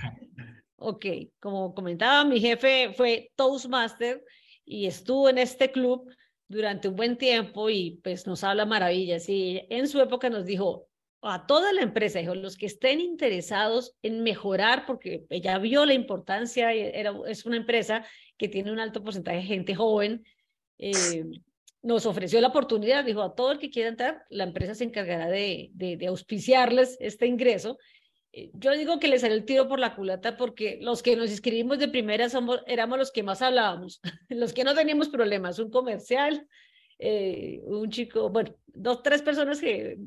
ok, 0.75 1.05
como 1.39 1.73
comentaba, 1.73 2.25
mi 2.25 2.39
jefe 2.39 2.93
fue 2.95 3.31
Toastmaster 3.35 4.23
y 4.65 4.85
estuvo 4.85 5.29
en 5.29 5.37
este 5.37 5.71
club 5.71 6.09
durante 6.49 6.89
un 6.89 6.95
buen 6.95 7.17
tiempo 7.17 7.69
y 7.69 8.01
pues 8.03 8.27
nos 8.27 8.43
habla 8.43 8.65
maravillas. 8.65 9.29
Y 9.29 9.65
en 9.69 9.87
su 9.87 10.01
época 10.01 10.29
nos 10.29 10.45
dijo 10.45 10.87
a 11.21 11.45
toda 11.45 11.71
la 11.73 11.81
empresa, 11.81 12.19
dijo, 12.19 12.35
los 12.35 12.57
que 12.57 12.65
estén 12.65 12.99
interesados 12.99 13.95
en 14.01 14.23
mejorar, 14.23 14.85
porque 14.85 15.25
ella 15.29 15.57
vio 15.59 15.85
la 15.85 15.93
importancia, 15.93 16.73
era, 16.73 17.13
es 17.27 17.45
una 17.45 17.57
empresa 17.57 18.05
que 18.37 18.47
tiene 18.47 18.71
un 18.71 18.79
alto 18.79 19.03
porcentaje 19.03 19.37
de 19.37 19.43
gente 19.43 19.75
joven, 19.75 20.23
eh, 20.77 21.25
nos 21.81 22.05
ofreció 22.05 22.41
la 22.41 22.47
oportunidad, 22.47 23.05
dijo, 23.05 23.21
a 23.21 23.35
todo 23.35 23.51
el 23.51 23.59
que 23.59 23.69
quiera 23.69 23.89
entrar, 23.89 24.23
la 24.29 24.45
empresa 24.45 24.75
se 24.75 24.85
encargará 24.85 25.29
de, 25.29 25.69
de, 25.73 25.97
de 25.97 26.07
auspiciarles 26.07 26.97
este 26.99 27.27
ingreso 27.27 27.77
yo 28.31 28.71
digo 28.73 28.99
que 28.99 29.07
le 29.07 29.19
salió 29.19 29.35
el 29.35 29.45
tiro 29.45 29.67
por 29.67 29.79
la 29.79 29.95
culata 29.95 30.37
porque 30.37 30.77
los 30.81 31.01
que 31.01 31.15
nos 31.15 31.31
inscribimos 31.31 31.79
de 31.79 31.87
primera 31.87 32.29
somos, 32.29 32.61
éramos 32.67 32.99
los 32.99 33.11
que 33.11 33.23
más 33.23 33.41
hablábamos, 33.41 34.01
los 34.29 34.53
que 34.53 34.63
no 34.63 34.75
teníamos 34.75 35.09
problemas, 35.09 35.59
un 35.59 35.71
comercial, 35.71 36.47
eh, 36.99 37.61
un 37.63 37.89
chico, 37.89 38.29
bueno, 38.29 38.55
dos, 38.67 39.01
tres 39.01 39.21
personas 39.21 39.59
que, 39.59 39.97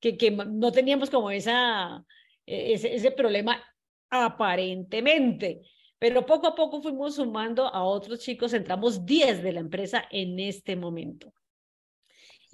que, 0.00 0.16
que 0.16 0.30
no 0.30 0.72
teníamos 0.72 1.08
como 1.08 1.30
esa, 1.30 2.04
e, 2.46 2.74
ese, 2.74 2.94
ese 2.94 3.10
problema 3.10 3.62
aparentemente, 4.10 5.62
pero 5.98 6.26
poco 6.26 6.48
a 6.48 6.54
poco 6.54 6.82
fuimos 6.82 7.14
sumando 7.14 7.66
a 7.66 7.84
otros 7.84 8.20
chicos, 8.20 8.52
entramos 8.52 9.06
10 9.06 9.42
de 9.42 9.52
la 9.52 9.60
empresa 9.60 10.04
en 10.10 10.38
este 10.40 10.76
momento. 10.76 11.32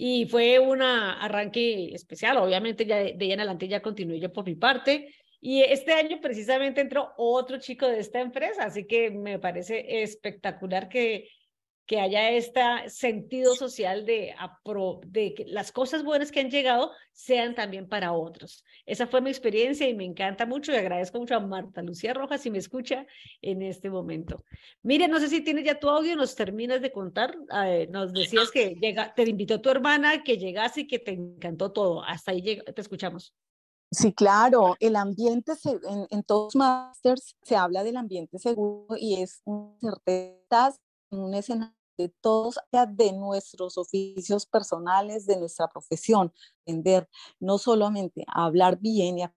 Y 0.01 0.27
fue 0.27 0.61
un 0.61 0.81
arranque 0.81 1.93
especial, 1.93 2.37
obviamente 2.37 2.87
ya 2.87 2.99
de, 2.99 3.17
ahí 3.21 3.33
en 3.33 3.41
adelante 3.41 3.67
ya 3.67 3.83
continué 3.83 4.21
yo 4.21 4.33
por 4.33 4.47
mi 4.47 4.55
parte. 4.55 5.13
Y 5.41 5.63
este 5.63 5.93
año 5.93 6.21
precisamente 6.21 6.81
entró 6.81 7.15
otro 7.17 7.59
chico 7.59 7.89
de 7.89 7.99
esta 7.99 8.21
empresa, 8.21 8.63
así 8.63 8.87
que 8.87 9.11
me 9.11 9.41
parece 9.41 10.03
espectacular 10.03 10.89
que 10.89 11.29
que 11.89 12.01
haya 12.01 12.31
este 12.33 12.61
sentido 12.89 13.55
social 13.55 14.05
de, 14.05 14.35
de 15.07 15.35
que 15.35 15.47
las 15.47 15.73
cosas 15.73 16.05
buenas 16.05 16.31
que 16.31 16.41
han 16.41 16.51
llegado 16.51 16.93
sean 17.13 17.55
también 17.55 17.89
para 17.89 18.13
otros. 18.13 18.63
Esa 18.85 19.07
fue 19.07 19.23
mi 19.23 19.31
experiencia 19.31 19.89
y 19.89 19.95
me 19.95 20.05
encanta 20.05 20.45
mucho 20.45 20.71
y 20.71 20.77
agradezco 20.77 21.19
mucho 21.19 21.35
a 21.35 21.41
Marta 21.41 21.81
Lucía 21.81 22.13
Rojas 22.13 22.43
si 22.43 22.51
me 22.51 22.59
escucha 22.59 23.07
en 23.41 23.63
este 23.63 23.89
momento. 23.89 24.45
Mire, 24.83 25.09
no 25.09 25.19
sé 25.19 25.31
si 25.31 25.41
tienes 25.41 25.65
ya 25.65 25.81
tu 25.81 25.89
audio, 25.89 26.15
nos 26.15 26.35
terminas 26.35 26.83
de 26.83 26.93
contar, 26.93 27.35
eh, 27.65 27.89
nos 27.91 28.13
decías 28.13 28.51
que 28.51 28.75
llega, 28.75 29.15
te 29.15 29.23
invitó 29.23 29.63
tu 29.63 29.71
hermana, 29.71 30.23
que 30.23 30.37
llegaste 30.37 30.83
y 30.83 30.87
que 30.87 30.99
te 30.99 31.13
encantó 31.13 31.73
todo. 31.73 32.05
Hasta 32.05 32.33
ahí 32.33 32.43
te 32.43 32.81
escuchamos. 32.83 33.35
Sí, 33.91 34.13
claro, 34.13 34.77
el 34.79 34.95
ambiente 34.95 35.53
en, 35.65 36.07
en 36.11 36.23
todos 36.23 36.55
Masters 36.55 37.35
se 37.41 37.57
habla 37.57 37.83
del 37.83 37.97
ambiente 37.97 38.39
seguro 38.39 38.95
y 38.99 39.23
es 39.23 39.41
un 39.47 39.79
certeza 39.81 40.77
en 41.11 41.21
un 41.21 41.33
escenario 41.33 41.78
de 41.99 42.09
todos, 42.21 42.59
de 42.73 43.13
nuestros 43.13 43.77
oficios 43.77 44.47
personales, 44.47 45.27
de 45.27 45.39
nuestra 45.39 45.69
profesión, 45.69 46.33
entender 46.65 47.09
no 47.41 47.59
solamente 47.59 48.25
hablar 48.29 48.79
bien 48.81 49.19
y 49.19 49.23
a 49.23 49.35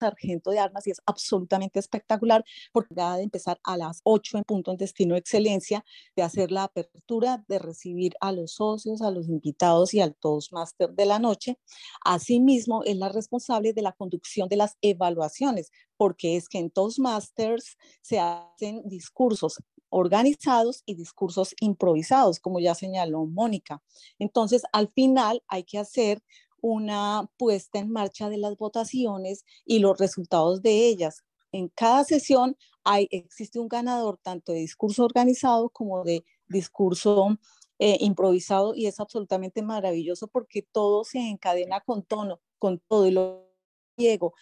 sargento 0.00 0.50
de 0.50 0.58
armas 0.58 0.86
y 0.86 0.90
es 0.90 1.00
absolutamente 1.06 1.78
espectacular 1.78 2.44
porque 2.72 2.94
va 2.94 3.16
de 3.16 3.22
empezar 3.22 3.60
a 3.64 3.76
las 3.76 4.00
8 4.04 4.38
en 4.38 4.44
punto 4.44 4.70
en 4.70 4.76
Destino 4.76 5.16
Excelencia, 5.16 5.84
de 6.16 6.22
hacer 6.22 6.50
la 6.50 6.64
apertura, 6.64 7.44
de 7.48 7.58
recibir 7.58 8.14
a 8.20 8.32
los 8.32 8.54
socios, 8.54 9.02
a 9.02 9.10
los 9.10 9.28
invitados 9.28 9.94
y 9.94 10.00
al 10.00 10.14
Toastmaster 10.14 10.90
de 10.90 11.06
la 11.06 11.18
noche. 11.18 11.58
Asimismo, 12.04 12.82
es 12.84 12.96
la 12.96 13.08
responsable 13.08 13.72
de 13.72 13.82
la 13.82 13.92
conducción 13.92 14.48
de 14.48 14.56
las 14.56 14.76
evaluaciones, 14.82 15.70
porque 15.96 16.36
es 16.36 16.48
que 16.48 16.58
en 16.58 16.70
Toastmasters 16.70 17.76
se 18.02 18.18
hacen 18.18 18.82
discursos 18.88 19.58
organizados 19.90 20.82
y 20.86 20.94
discursos 20.94 21.54
improvisados, 21.60 22.40
como 22.40 22.60
ya 22.60 22.74
señaló 22.74 23.26
Mónica. 23.26 23.82
Entonces, 24.18 24.62
al 24.72 24.88
final 24.88 25.42
hay 25.48 25.64
que 25.64 25.78
hacer 25.78 26.22
una 26.60 27.30
puesta 27.36 27.78
en 27.78 27.90
marcha 27.90 28.28
de 28.28 28.38
las 28.38 28.56
votaciones 28.56 29.44
y 29.64 29.78
los 29.78 29.98
resultados 29.98 30.62
de 30.62 30.88
ellas. 30.88 31.24
En 31.52 31.68
cada 31.68 32.04
sesión 32.04 32.56
hay, 32.84 33.08
existe 33.10 33.58
un 33.58 33.68
ganador 33.68 34.18
tanto 34.22 34.52
de 34.52 34.58
discurso 34.60 35.04
organizado 35.04 35.70
como 35.70 36.04
de 36.04 36.24
discurso 36.48 37.38
eh, 37.78 37.96
improvisado 38.00 38.74
y 38.74 38.86
es 38.86 39.00
absolutamente 39.00 39.62
maravilloso 39.62 40.26
porque 40.28 40.62
todo 40.62 41.04
se 41.04 41.18
encadena 41.18 41.80
con 41.80 42.02
tono, 42.02 42.40
con 42.58 42.80
todo 42.88 43.06
y 43.06 43.12
lo 43.12 43.48
Diego, 43.96 44.34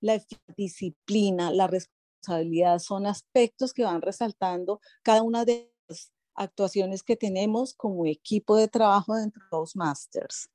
la 0.00 0.20
disciplina, 0.56 1.52
la 1.52 1.68
responsabilidad 1.68 1.99
responsabilidad 2.20 2.78
son 2.78 3.06
aspectos 3.06 3.72
que 3.72 3.84
van 3.84 4.02
resaltando 4.02 4.80
cada 5.02 5.22
una 5.22 5.44
de 5.44 5.70
las 5.88 6.12
actuaciones 6.34 7.02
que 7.02 7.16
tenemos 7.16 7.74
como 7.74 8.06
equipo 8.06 8.56
de 8.56 8.68
trabajo 8.68 9.16
dentro 9.16 9.42
de 9.42 9.58
los 9.58 9.76
Masters. 9.76 10.48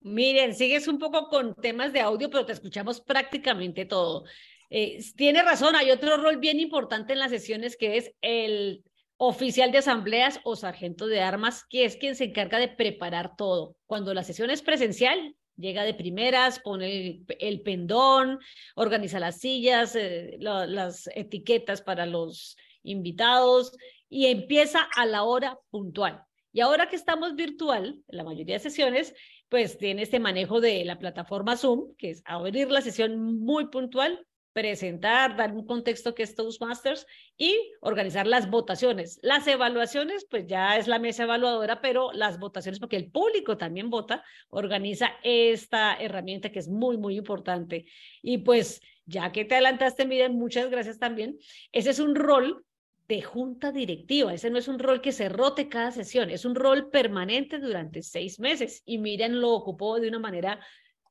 Miren, 0.00 0.54
sigues 0.54 0.86
un 0.86 0.98
poco 0.98 1.28
con 1.28 1.54
temas 1.54 1.92
de 1.92 2.00
audio, 2.00 2.28
pero 2.28 2.44
te 2.44 2.52
escuchamos 2.52 3.00
prácticamente 3.00 3.86
todo. 3.86 4.24
Eh, 4.68 4.98
tiene 5.16 5.42
razón, 5.42 5.76
hay 5.76 5.90
otro 5.90 6.16
rol 6.18 6.38
bien 6.38 6.60
importante 6.60 7.14
en 7.14 7.20
las 7.20 7.30
sesiones 7.30 7.76
que 7.76 7.96
es 7.96 8.12
el 8.20 8.84
oficial 9.16 9.70
de 9.70 9.78
asambleas 9.78 10.40
o 10.44 10.56
sargento 10.56 11.06
de 11.06 11.22
armas, 11.22 11.64
que 11.70 11.84
es 11.84 11.96
quien 11.96 12.16
se 12.16 12.24
encarga 12.24 12.58
de 12.58 12.68
preparar 12.68 13.36
todo. 13.36 13.76
Cuando 13.86 14.12
la 14.12 14.24
sesión 14.24 14.50
es 14.50 14.60
presencial, 14.60 15.36
Llega 15.56 15.84
de 15.84 15.94
primeras, 15.94 16.58
pone 16.58 17.22
el, 17.38 17.60
pendón, 17.62 18.40
organiza 18.74 19.20
las 19.20 19.38
sillas, 19.38 19.94
eh, 19.94 20.36
las 20.40 21.08
etiquetas 21.14 21.80
para 21.80 22.06
los 22.06 22.56
invitados 22.82 23.76
y 24.08 24.26
empieza 24.26 24.80
a 24.96 25.06
la 25.06 25.22
hora 25.22 25.58
puntual. 25.70 26.24
Y 26.52 26.60
ahora 26.60 26.88
que 26.88 26.96
estamos 26.96 27.34
virtual, 27.34 28.00
la 28.06 28.22
mayoría 28.22 28.54
de 28.54 28.60
sesiones, 28.60 29.14
pues 29.48 29.76
tiene 29.76 30.02
este 30.02 30.20
manejo 30.20 30.60
de 30.60 30.84
la 30.84 30.98
plataforma 30.98 31.56
Zoom, 31.56 31.94
que 31.96 32.10
es 32.10 32.22
abrir 32.24 32.70
la 32.70 32.80
sesión 32.80 33.40
muy 33.40 33.66
puntual, 33.68 34.24
presentar, 34.54 35.36
dar 35.36 35.52
un 35.52 35.66
contexto 35.66 36.14
que 36.14 36.22
es 36.22 36.34
Toastmasters 36.34 37.06
y 37.36 37.72
organizar 37.80 38.26
las 38.26 38.48
votaciones. 38.48 39.18
Las 39.20 39.46
evaluaciones, 39.48 40.26
pues 40.30 40.46
ya 40.46 40.78
es 40.78 40.86
la 40.86 41.00
mesa 41.00 41.24
evaluadora, 41.24 41.80
pero 41.82 42.12
las 42.12 42.38
votaciones, 42.38 42.78
porque 42.78 42.96
el 42.96 43.10
público 43.10 43.58
también 43.58 43.90
vota, 43.90 44.24
organiza 44.48 45.10
esta 45.24 45.96
herramienta 45.96 46.52
que 46.52 46.60
es 46.60 46.68
muy, 46.68 46.96
muy 46.96 47.16
importante. 47.16 47.86
Y 48.22 48.38
pues 48.38 48.80
ya 49.04 49.32
que 49.32 49.44
te 49.44 49.56
adelantaste, 49.56 50.06
miren, 50.06 50.38
muchas 50.38 50.70
gracias 50.70 51.00
también. 51.00 51.36
Ese 51.72 51.90
es 51.90 51.98
un 51.98 52.14
rol 52.14 52.64
de 53.08 53.22
junta 53.22 53.72
directiva. 53.72 54.32
Ese 54.32 54.50
no 54.50 54.58
es 54.58 54.68
un 54.68 54.78
rol 54.78 55.00
que 55.00 55.10
se 55.10 55.28
rote 55.28 55.68
cada 55.68 55.90
sesión, 55.90 56.30
es 56.30 56.44
un 56.44 56.54
rol 56.54 56.90
permanente 56.90 57.58
durante 57.58 58.02
seis 58.02 58.38
meses. 58.38 58.84
Y 58.86 58.98
miren, 58.98 59.40
lo 59.40 59.50
ocupó 59.50 59.98
de 59.98 60.06
una 60.06 60.20
manera 60.20 60.60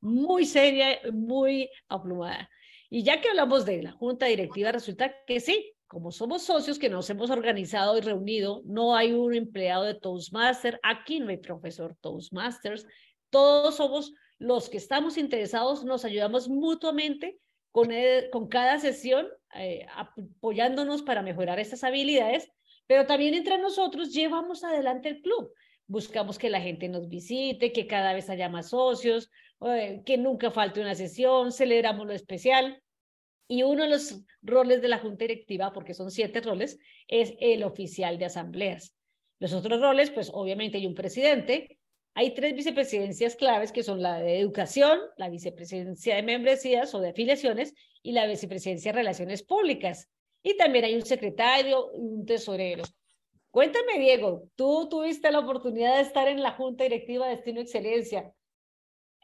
muy 0.00 0.46
seria, 0.46 0.98
muy 1.12 1.68
aplumada. 1.88 2.48
Y 2.94 3.02
ya 3.02 3.20
que 3.20 3.28
hablamos 3.28 3.66
de 3.66 3.82
la 3.82 3.90
junta 3.90 4.26
directiva, 4.26 4.70
resulta 4.70 5.12
que 5.26 5.40
sí, 5.40 5.74
como 5.88 6.12
somos 6.12 6.44
socios 6.44 6.78
que 6.78 6.88
nos 6.88 7.10
hemos 7.10 7.28
organizado 7.28 7.98
y 7.98 8.00
reunido, 8.00 8.62
no 8.66 8.94
hay 8.94 9.12
un 9.12 9.34
empleado 9.34 9.82
de 9.82 9.94
Toastmaster, 9.94 10.78
aquí 10.84 11.18
no 11.18 11.30
hay 11.30 11.38
profesor 11.38 11.96
Toastmasters, 12.00 12.86
todos 13.30 13.78
somos 13.78 14.12
los 14.38 14.68
que 14.68 14.76
estamos 14.76 15.18
interesados, 15.18 15.84
nos 15.84 16.04
ayudamos 16.04 16.48
mutuamente 16.48 17.40
con, 17.72 17.88
con 18.30 18.46
cada 18.46 18.78
sesión, 18.78 19.26
eh, 19.56 19.84
apoyándonos 19.96 21.02
para 21.02 21.22
mejorar 21.22 21.58
estas 21.58 21.82
habilidades, 21.82 22.48
pero 22.86 23.06
también 23.06 23.34
entre 23.34 23.58
nosotros 23.58 24.12
llevamos 24.12 24.62
adelante 24.62 25.08
el 25.08 25.20
club, 25.20 25.52
buscamos 25.88 26.38
que 26.38 26.48
la 26.48 26.60
gente 26.60 26.88
nos 26.88 27.08
visite, 27.08 27.72
que 27.72 27.88
cada 27.88 28.12
vez 28.12 28.30
haya 28.30 28.48
más 28.48 28.68
socios, 28.68 29.32
eh, 29.62 30.02
que 30.06 30.16
nunca 30.16 30.52
falte 30.52 30.80
una 30.80 30.94
sesión, 30.94 31.50
celebramos 31.50 32.06
lo 32.06 32.12
especial. 32.12 32.80
Y 33.46 33.62
uno 33.62 33.82
de 33.84 33.90
los 33.90 34.22
roles 34.42 34.80
de 34.80 34.88
la 34.88 34.98
junta 34.98 35.24
directiva, 35.24 35.72
porque 35.72 35.94
son 35.94 36.10
siete 36.10 36.40
roles, 36.40 36.78
es 37.08 37.34
el 37.40 37.62
oficial 37.62 38.18
de 38.18 38.24
asambleas. 38.26 38.94
Los 39.38 39.52
otros 39.52 39.80
roles, 39.80 40.10
pues 40.10 40.30
obviamente 40.32 40.78
hay 40.78 40.86
un 40.86 40.94
presidente, 40.94 41.78
hay 42.14 42.32
tres 42.32 42.54
vicepresidencias 42.54 43.34
claves 43.36 43.72
que 43.72 43.82
son 43.82 44.00
la 44.00 44.20
de 44.20 44.38
educación, 44.38 44.98
la 45.16 45.28
vicepresidencia 45.28 46.14
de 46.14 46.22
membresías 46.22 46.94
o 46.94 47.00
de 47.00 47.10
afiliaciones 47.10 47.74
y 48.02 48.12
la 48.12 48.26
vicepresidencia 48.26 48.92
de 48.92 48.98
relaciones 48.98 49.42
públicas. 49.42 50.08
Y 50.42 50.56
también 50.56 50.84
hay 50.84 50.94
un 50.94 51.04
secretario 51.04 51.90
y 51.94 52.00
un 52.00 52.24
tesorero. 52.24 52.84
Cuéntame, 53.50 53.98
Diego, 53.98 54.48
tú 54.56 54.88
tuviste 54.88 55.30
la 55.32 55.40
oportunidad 55.40 55.96
de 55.96 56.02
estar 56.02 56.28
en 56.28 56.42
la 56.42 56.52
Junta 56.52 56.84
Directiva 56.84 57.26
de 57.26 57.36
Destino 57.36 57.60
Excelencia. 57.60 58.32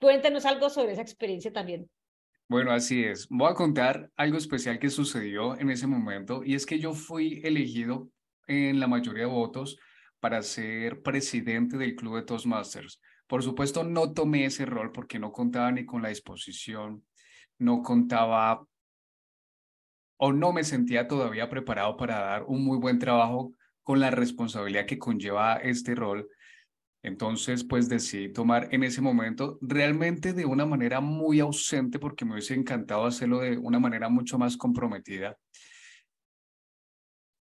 Cuéntanos 0.00 0.44
algo 0.44 0.70
sobre 0.70 0.92
esa 0.92 1.02
experiencia 1.02 1.52
también. 1.52 1.88
Bueno, 2.50 2.72
así 2.72 3.04
es. 3.04 3.28
Voy 3.28 3.48
a 3.48 3.54
contar 3.54 4.10
algo 4.16 4.36
especial 4.36 4.80
que 4.80 4.90
sucedió 4.90 5.56
en 5.60 5.70
ese 5.70 5.86
momento 5.86 6.42
y 6.44 6.56
es 6.56 6.66
que 6.66 6.80
yo 6.80 6.94
fui 6.94 7.40
elegido 7.44 8.10
en 8.48 8.80
la 8.80 8.88
mayoría 8.88 9.22
de 9.22 9.30
votos 9.30 9.78
para 10.18 10.42
ser 10.42 11.00
presidente 11.00 11.76
del 11.78 11.94
Club 11.94 12.16
de 12.16 12.22
Toastmasters. 12.22 13.00
Por 13.28 13.44
supuesto, 13.44 13.84
no 13.84 14.12
tomé 14.12 14.46
ese 14.46 14.66
rol 14.66 14.90
porque 14.90 15.20
no 15.20 15.30
contaba 15.30 15.70
ni 15.70 15.86
con 15.86 16.02
la 16.02 16.08
disposición, 16.08 17.04
no 17.58 17.82
contaba 17.82 18.66
o 20.16 20.32
no 20.32 20.52
me 20.52 20.64
sentía 20.64 21.06
todavía 21.06 21.48
preparado 21.48 21.96
para 21.96 22.18
dar 22.18 22.42
un 22.48 22.64
muy 22.64 22.78
buen 22.78 22.98
trabajo 22.98 23.54
con 23.84 24.00
la 24.00 24.10
responsabilidad 24.10 24.86
que 24.86 24.98
conlleva 24.98 25.58
este 25.58 25.94
rol. 25.94 26.28
Entonces, 27.02 27.64
pues 27.64 27.88
decidí 27.88 28.30
tomar 28.30 28.68
en 28.72 28.84
ese 28.84 29.00
momento 29.00 29.58
realmente 29.62 30.32
de 30.32 30.44
una 30.44 30.66
manera 30.66 31.00
muy 31.00 31.40
ausente 31.40 31.98
porque 31.98 32.24
me 32.24 32.32
hubiese 32.32 32.54
encantado 32.54 33.06
hacerlo 33.06 33.40
de 33.40 33.56
una 33.56 33.78
manera 33.78 34.08
mucho 34.08 34.38
más 34.38 34.56
comprometida. 34.56 35.38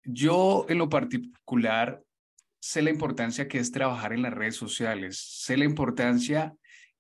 Yo 0.05 0.65
en 0.69 0.79
lo 0.79 0.89
particular 0.89 2.03
sé 2.61 2.83
la 2.83 2.91
importancia 2.91 3.49
que 3.49 3.59
es 3.59 3.73
trabajar 3.73 4.13
en 4.13 4.23
las 4.23 4.33
redes 4.33 4.57
sociales, 4.57 5.19
sé 5.19 5.57
la 5.57 5.65
importancia 5.65 6.55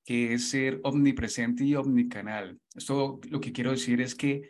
que 0.04 0.34
es 0.34 0.50
ser 0.50 0.80
omnipresente 0.82 1.64
y 1.64 1.74
omnicanal. 1.76 2.58
Esto 2.74 3.20
lo 3.28 3.40
que 3.40 3.52
quiero 3.52 3.70
decir 3.70 4.00
es 4.00 4.14
que 4.14 4.48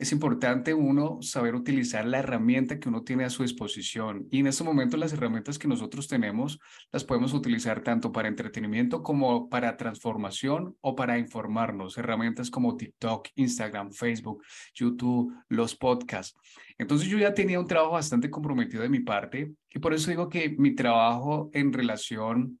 es 0.00 0.12
importante 0.12 0.72
uno 0.72 1.18
saber 1.20 1.54
utilizar 1.54 2.06
la 2.06 2.20
herramienta 2.20 2.80
que 2.80 2.88
uno 2.88 3.02
tiene 3.02 3.24
a 3.24 3.30
su 3.30 3.42
disposición. 3.42 4.26
Y 4.30 4.38
en 4.38 4.46
este 4.46 4.64
momento 4.64 4.96
las 4.96 5.12
herramientas 5.12 5.58
que 5.58 5.68
nosotros 5.68 6.08
tenemos 6.08 6.58
las 6.90 7.04
podemos 7.04 7.34
utilizar 7.34 7.82
tanto 7.82 8.10
para 8.10 8.26
entretenimiento 8.26 9.02
como 9.02 9.50
para 9.50 9.76
transformación 9.76 10.74
o 10.80 10.96
para 10.96 11.18
informarnos. 11.18 11.98
Herramientas 11.98 12.50
como 12.50 12.78
TikTok, 12.78 13.28
Instagram, 13.34 13.92
Facebook, 13.92 14.42
YouTube, 14.74 15.34
los 15.50 15.76
podcasts. 15.76 16.34
Entonces 16.78 17.06
yo 17.06 17.18
ya 17.18 17.34
tenía 17.34 17.60
un 17.60 17.66
trabajo 17.66 17.92
bastante 17.92 18.30
comprometido 18.30 18.82
de 18.82 18.88
mi 18.88 19.00
parte 19.00 19.52
y 19.68 19.80
por 19.80 19.92
eso 19.92 20.10
digo 20.10 20.30
que 20.30 20.48
mi 20.56 20.74
trabajo 20.74 21.50
en 21.52 21.74
relación 21.74 22.58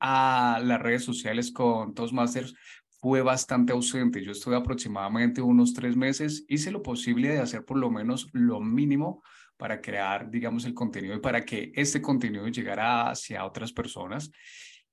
a 0.00 0.60
las 0.62 0.80
redes 0.80 1.04
sociales 1.04 1.50
con 1.50 1.94
Toastmasters 1.94 2.54
fue 3.00 3.22
bastante 3.22 3.72
ausente. 3.72 4.22
Yo 4.24 4.32
estuve 4.32 4.56
aproximadamente 4.56 5.40
unos 5.40 5.72
tres 5.72 5.96
meses, 5.96 6.44
hice 6.48 6.70
lo 6.70 6.82
posible 6.82 7.28
de 7.28 7.38
hacer 7.38 7.64
por 7.64 7.78
lo 7.78 7.90
menos 7.90 8.28
lo 8.32 8.60
mínimo 8.60 9.22
para 9.56 9.80
crear, 9.80 10.30
digamos, 10.30 10.64
el 10.64 10.74
contenido 10.74 11.14
y 11.14 11.20
para 11.20 11.44
que 11.44 11.72
este 11.74 12.00
contenido 12.00 12.46
llegara 12.48 13.10
hacia 13.10 13.44
otras 13.44 13.72
personas. 13.72 14.30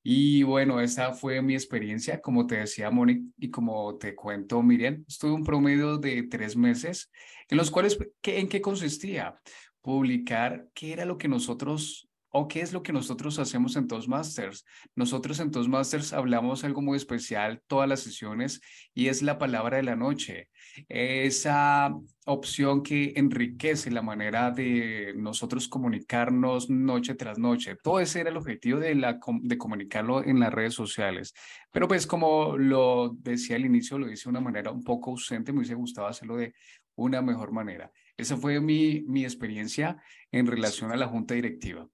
Y 0.04 0.44
bueno, 0.44 0.80
esa 0.82 1.14
fue 1.14 1.42
mi 1.42 1.56
experiencia, 1.56 2.22
como 2.22 2.46
te 2.46 2.58
decía 2.58 2.92
Mónica 2.92 3.26
y 3.40 3.50
como 3.50 3.98
te 3.98 4.14
cuento 4.14 4.62
Miriam, 4.62 5.04
estuve 5.08 5.32
un 5.32 5.44
promedio 5.44 5.98
de 5.98 6.24
tres 6.24 6.56
meses, 6.56 7.12
en 7.50 7.58
los 7.58 7.72
cuales, 7.72 7.98
¿en 8.22 8.48
qué 8.48 8.62
consistía? 8.62 9.36
Publicar 9.82 10.68
qué 10.75 10.94
era 10.94 11.06
lo 11.06 11.18
que 11.18 11.27
nosotros 11.27 12.08
¿O 12.38 12.50
qué 12.50 12.60
es 12.60 12.74
lo 12.74 12.84
que 12.84 12.92
nosotros 12.92 13.40
hacemos 13.40 13.78
en 13.78 13.88
Toastmasters? 13.88 14.66
Nosotros 14.94 15.40
en 15.40 15.52
Toastmasters 15.52 16.12
hablamos 16.12 16.66
algo 16.66 16.82
muy 16.82 16.98
especial 16.98 17.64
todas 17.66 17.88
las 17.88 18.02
sesiones 18.02 18.60
y 18.94 19.08
es 19.08 19.22
la 19.22 19.38
palabra 19.38 19.78
de 19.78 19.84
la 19.84 19.96
noche. 19.96 20.50
Esa 20.90 21.96
opción 22.26 22.84
que 22.84 23.14
enriquece 23.16 23.90
la 23.90 24.02
manera 24.02 24.52
de 24.52 25.14
nosotros 25.16 25.70
comunicarnos 25.70 26.70
noche 26.70 27.16
tras 27.16 27.40
noche. 27.40 27.78
Todo 27.82 28.02
ese 28.02 28.20
era 28.20 28.32
el 28.32 28.36
objetivo 28.36 28.80
de, 28.80 28.96
la, 28.96 29.18
de 29.42 29.58
comunicarlo 29.58 30.22
en 30.22 30.42
las 30.42 30.54
redes 30.54 30.74
sociales. 30.74 31.34
Pero 31.72 31.88
pues 31.88 32.06
como 32.06 32.58
lo 32.58 33.16
decía 33.18 33.56
al 33.56 33.66
inicio, 33.66 33.98
lo 33.98 34.12
hice 34.12 34.24
de 34.26 34.32
una 34.32 34.42
manera 34.42 34.72
un 34.72 34.84
poco 34.84 35.12
ausente, 35.12 35.54
me 35.54 35.60
hubiese 35.60 35.76
gustado 35.76 36.08
hacerlo 36.08 36.36
de 36.36 36.54
una 36.96 37.22
mejor 37.22 37.54
manera. 37.54 37.94
Esa 38.18 38.36
fue 38.36 38.60
mi, 38.60 39.06
mi 39.08 39.24
experiencia 39.24 40.04
en 40.34 40.48
relación 40.48 40.92
a 40.92 40.98
la 40.98 41.08
junta 41.08 41.34
directiva 41.34 41.88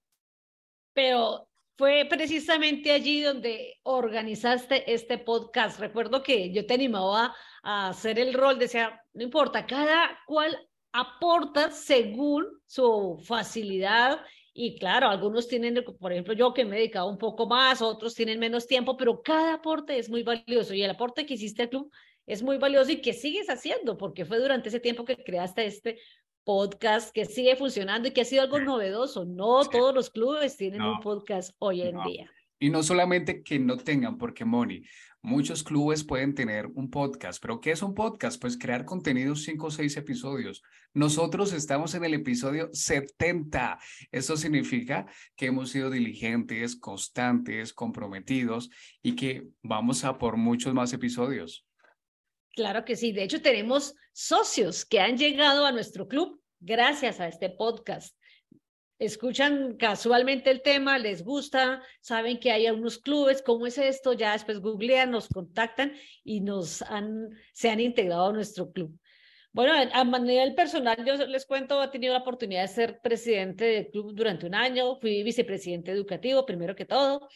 pero 0.92 1.48
fue 1.76 2.06
precisamente 2.08 2.92
allí 2.92 3.22
donde 3.22 3.80
organizaste 3.82 4.92
este 4.92 5.18
podcast. 5.18 5.80
Recuerdo 5.80 6.22
que 6.22 6.52
yo 6.52 6.66
te 6.66 6.74
animaba 6.74 7.34
a 7.62 7.88
hacer 7.88 8.18
el 8.18 8.34
rol, 8.34 8.58
decía, 8.58 9.02
no 9.14 9.22
importa, 9.22 9.66
cada 9.66 10.18
cual 10.26 10.56
aporta 10.92 11.70
según 11.70 12.46
su 12.66 13.20
facilidad 13.24 14.20
y 14.54 14.78
claro, 14.78 15.08
algunos 15.08 15.48
tienen, 15.48 15.82
por 15.98 16.12
ejemplo, 16.12 16.34
yo 16.34 16.52
que 16.52 16.64
me 16.64 16.76
he 16.76 16.80
dedicado 16.80 17.08
un 17.08 17.16
poco 17.16 17.46
más, 17.46 17.80
otros 17.80 18.14
tienen 18.14 18.38
menos 18.38 18.66
tiempo, 18.66 18.98
pero 18.98 19.22
cada 19.22 19.54
aporte 19.54 19.98
es 19.98 20.10
muy 20.10 20.22
valioso 20.22 20.74
y 20.74 20.82
el 20.82 20.90
aporte 20.90 21.24
que 21.24 21.34
hiciste 21.34 21.62
al 21.62 21.70
club 21.70 21.90
es 22.26 22.42
muy 22.42 22.58
valioso 22.58 22.92
y 22.92 23.00
que 23.00 23.14
sigues 23.14 23.48
haciendo, 23.48 23.96
porque 23.96 24.26
fue 24.26 24.38
durante 24.38 24.68
ese 24.68 24.78
tiempo 24.78 25.04
que 25.04 25.16
creaste 25.16 25.64
este 25.64 25.98
podcast 26.44 27.14
que 27.14 27.24
sigue 27.24 27.56
funcionando 27.56 28.08
y 28.08 28.12
que 28.12 28.22
ha 28.22 28.24
sido 28.24 28.42
algo 28.42 28.60
novedoso. 28.60 29.24
No 29.24 29.64
todos 29.64 29.94
los 29.94 30.10
clubes 30.10 30.56
tienen 30.56 30.82
un 30.82 31.00
podcast 31.00 31.54
hoy 31.58 31.82
en 31.82 32.02
día. 32.04 32.30
Y 32.58 32.70
no 32.70 32.82
solamente 32.82 33.42
que 33.42 33.58
no 33.58 33.76
tengan, 33.76 34.18
porque 34.18 34.44
Moni, 34.44 34.84
muchos 35.20 35.64
clubes 35.64 36.04
pueden 36.04 36.34
tener 36.34 36.66
un 36.74 36.90
podcast, 36.90 37.42
pero 37.42 37.60
¿qué 37.60 37.72
es 37.72 37.82
un 37.82 37.92
podcast? 37.94 38.40
Pues 38.40 38.56
crear 38.56 38.84
contenidos 38.84 39.42
cinco 39.42 39.66
o 39.66 39.70
seis 39.70 39.96
episodios. 39.96 40.62
Nosotros 40.94 41.52
estamos 41.52 41.94
en 41.94 42.04
el 42.04 42.14
episodio 42.14 42.68
70. 42.72 43.78
Eso 44.12 44.36
significa 44.36 45.06
que 45.34 45.46
hemos 45.46 45.70
sido 45.70 45.90
diligentes, 45.90 46.76
constantes, 46.76 47.72
comprometidos 47.72 48.70
y 49.02 49.16
que 49.16 49.48
vamos 49.62 50.04
a 50.04 50.18
por 50.18 50.36
muchos 50.36 50.72
más 50.72 50.92
episodios. 50.92 51.66
Claro 52.52 52.84
que 52.84 52.96
sí. 52.96 53.12
De 53.12 53.22
hecho, 53.22 53.40
tenemos 53.40 53.94
socios 54.12 54.84
que 54.84 55.00
han 55.00 55.16
llegado 55.16 55.64
a 55.64 55.72
nuestro 55.72 56.06
club 56.06 56.40
gracias 56.60 57.20
a 57.20 57.28
este 57.28 57.50
podcast. 57.50 58.16
Escuchan 58.98 59.76
casualmente 59.76 60.50
el 60.50 60.62
tema, 60.62 60.98
les 60.98 61.24
gusta, 61.24 61.82
saben 62.00 62.38
que 62.38 62.52
hay 62.52 62.66
algunos 62.66 62.98
clubes, 62.98 63.42
¿cómo 63.42 63.66
es 63.66 63.76
esto? 63.78 64.12
Ya 64.12 64.32
después 64.32 64.60
googlean, 64.60 65.10
nos 65.10 65.26
contactan 65.28 65.92
y 66.22 66.40
nos 66.40 66.82
han, 66.82 67.30
se 67.52 67.68
han 67.68 67.80
integrado 67.80 68.28
a 68.28 68.32
nuestro 68.32 68.70
club. 68.70 68.96
Bueno, 69.50 69.72
a 69.92 70.04
manera 70.04 70.54
personal, 70.54 71.04
yo 71.04 71.16
les 71.26 71.46
cuento, 71.46 71.82
he 71.82 71.88
tenido 71.88 72.14
la 72.14 72.20
oportunidad 72.20 72.62
de 72.62 72.68
ser 72.68 73.00
presidente 73.00 73.64
del 73.64 73.90
club 73.90 74.14
durante 74.14 74.46
un 74.46 74.54
año, 74.54 74.96
fui 75.00 75.22
vicepresidente 75.24 75.90
educativo, 75.90 76.46
primero 76.46 76.76
que 76.76 76.84
todo, 76.84 77.28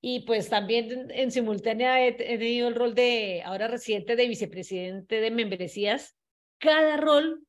y 0.00 0.20
pues 0.20 0.48
también 0.48 1.10
en, 1.10 1.30
simultánea 1.30 2.16
tenido 2.16 2.68
el 2.68 2.74
rol 2.74 2.94
de, 2.94 3.42
ahora 3.44 3.68
reciente, 3.68 4.16
de 4.16 4.28
vicepresidente 4.28 5.20
de 5.20 5.30
membresías. 5.30 6.16
Cada 6.58 6.96
rol 6.96 7.44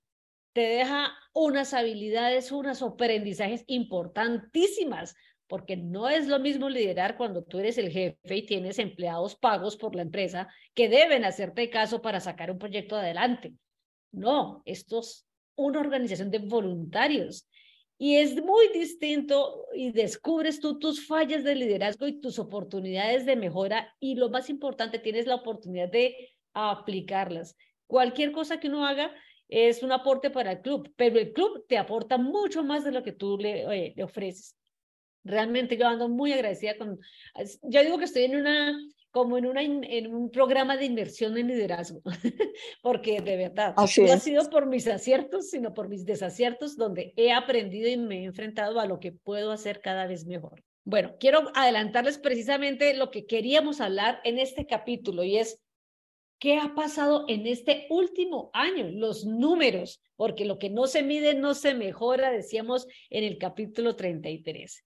te 0.53 0.61
deja 0.61 1.13
unas 1.33 1.73
habilidades, 1.73 2.51
unos 2.51 2.81
aprendizajes 2.81 3.63
importantísimas, 3.67 5.15
porque 5.47 5.77
no 5.77 6.09
es 6.09 6.27
lo 6.27 6.39
mismo 6.39 6.67
liderar 6.67 7.15
cuando 7.15 7.43
tú 7.43 7.59
eres 7.59 7.77
el 7.77 7.91
jefe 7.91 8.35
y 8.35 8.45
tienes 8.45 8.79
empleados 8.79 9.35
pagos 9.35 9.77
por 9.77 9.95
la 9.95 10.01
empresa 10.01 10.47
que 10.73 10.89
deben 10.89 11.25
hacerte 11.25 11.69
caso 11.69 12.01
para 12.01 12.19
sacar 12.19 12.51
un 12.51 12.57
proyecto 12.57 12.95
adelante. 12.95 13.53
No, 14.11 14.61
esto 14.65 14.99
es 14.99 15.27
una 15.55 15.79
organización 15.79 16.31
de 16.31 16.39
voluntarios 16.39 17.47
y 17.97 18.17
es 18.17 18.41
muy 18.43 18.67
distinto 18.73 19.65
y 19.73 19.91
descubres 19.91 20.59
tú 20.59 20.77
tus 20.77 21.05
fallas 21.07 21.43
de 21.43 21.55
liderazgo 21.55 22.07
y 22.07 22.19
tus 22.19 22.37
oportunidades 22.37 23.25
de 23.25 23.35
mejora 23.35 23.95
y 23.99 24.15
lo 24.15 24.29
más 24.29 24.49
importante, 24.49 24.99
tienes 24.99 25.25
la 25.25 25.35
oportunidad 25.35 25.89
de 25.89 26.15
aplicarlas. 26.53 27.55
Cualquier 27.87 28.31
cosa 28.31 28.59
que 28.59 28.67
uno 28.67 28.85
haga 28.85 29.11
es 29.47 29.81
un 29.81 29.91
aporte 29.91 30.29
para 30.29 30.51
el 30.51 30.61
club, 30.61 30.93
pero 30.95 31.17
el 31.17 31.33
club 31.33 31.65
te 31.67 31.77
aporta 31.77 32.17
mucho 32.17 32.63
más 32.63 32.83
de 32.83 32.91
lo 32.91 33.03
que 33.03 33.13
tú 33.13 33.37
le, 33.37 33.93
le 33.95 34.03
ofreces. 34.03 34.55
Realmente 35.23 35.75
yo 35.75 35.87
ando 35.87 36.07
muy 36.07 36.31
agradecida 36.33 36.77
con, 36.77 36.99
yo 37.63 37.83
digo 37.83 37.97
que 37.97 38.05
estoy 38.05 38.25
en 38.25 38.35
una 38.35 38.77
como 39.11 39.37
en, 39.37 39.45
una, 39.45 39.61
en 39.63 40.13
un 40.13 40.29
programa 40.29 40.77
de 40.77 40.85
inversión 40.85 41.37
en 41.37 41.47
liderazgo, 41.47 42.01
porque 42.81 43.21
de 43.21 43.37
verdad, 43.37 43.73
no 43.75 43.83
ha 43.83 44.19
sido 44.19 44.49
por 44.49 44.65
mis 44.65 44.87
aciertos, 44.87 45.49
sino 45.49 45.73
por 45.73 45.89
mis 45.89 46.05
desaciertos, 46.05 46.75
donde 46.75 47.13
he 47.15 47.31
aprendido 47.31 47.89
y 47.89 47.97
me 47.97 48.21
he 48.21 48.23
enfrentado 48.25 48.79
a 48.79 48.85
lo 48.85 48.99
que 48.99 49.11
puedo 49.11 49.51
hacer 49.51 49.81
cada 49.81 50.07
vez 50.07 50.25
mejor. 50.25 50.63
Bueno, 50.83 51.15
quiero 51.19 51.51
adelantarles 51.53 52.17
precisamente 52.17 52.93
lo 52.93 53.11
que 53.11 53.25
queríamos 53.25 53.81
hablar 53.81 54.21
en 54.23 54.39
este 54.39 54.65
capítulo 54.65 55.23
y 55.23 55.37
es 55.37 55.59
qué 56.39 56.57
ha 56.57 56.75
pasado 56.75 57.25
en 57.27 57.47
este 57.47 57.87
último 57.89 58.51
año, 58.53 58.87
los 58.89 59.25
números, 59.25 60.01
porque 60.15 60.45
lo 60.45 60.59
que 60.59 60.69
no 60.69 60.87
se 60.87 61.03
mide 61.03 61.33
no 61.33 61.55
se 61.55 61.73
mejora, 61.73 62.31
decíamos 62.31 62.87
en 63.09 63.23
el 63.23 63.37
capítulo 63.37 63.95
33. 63.95 64.85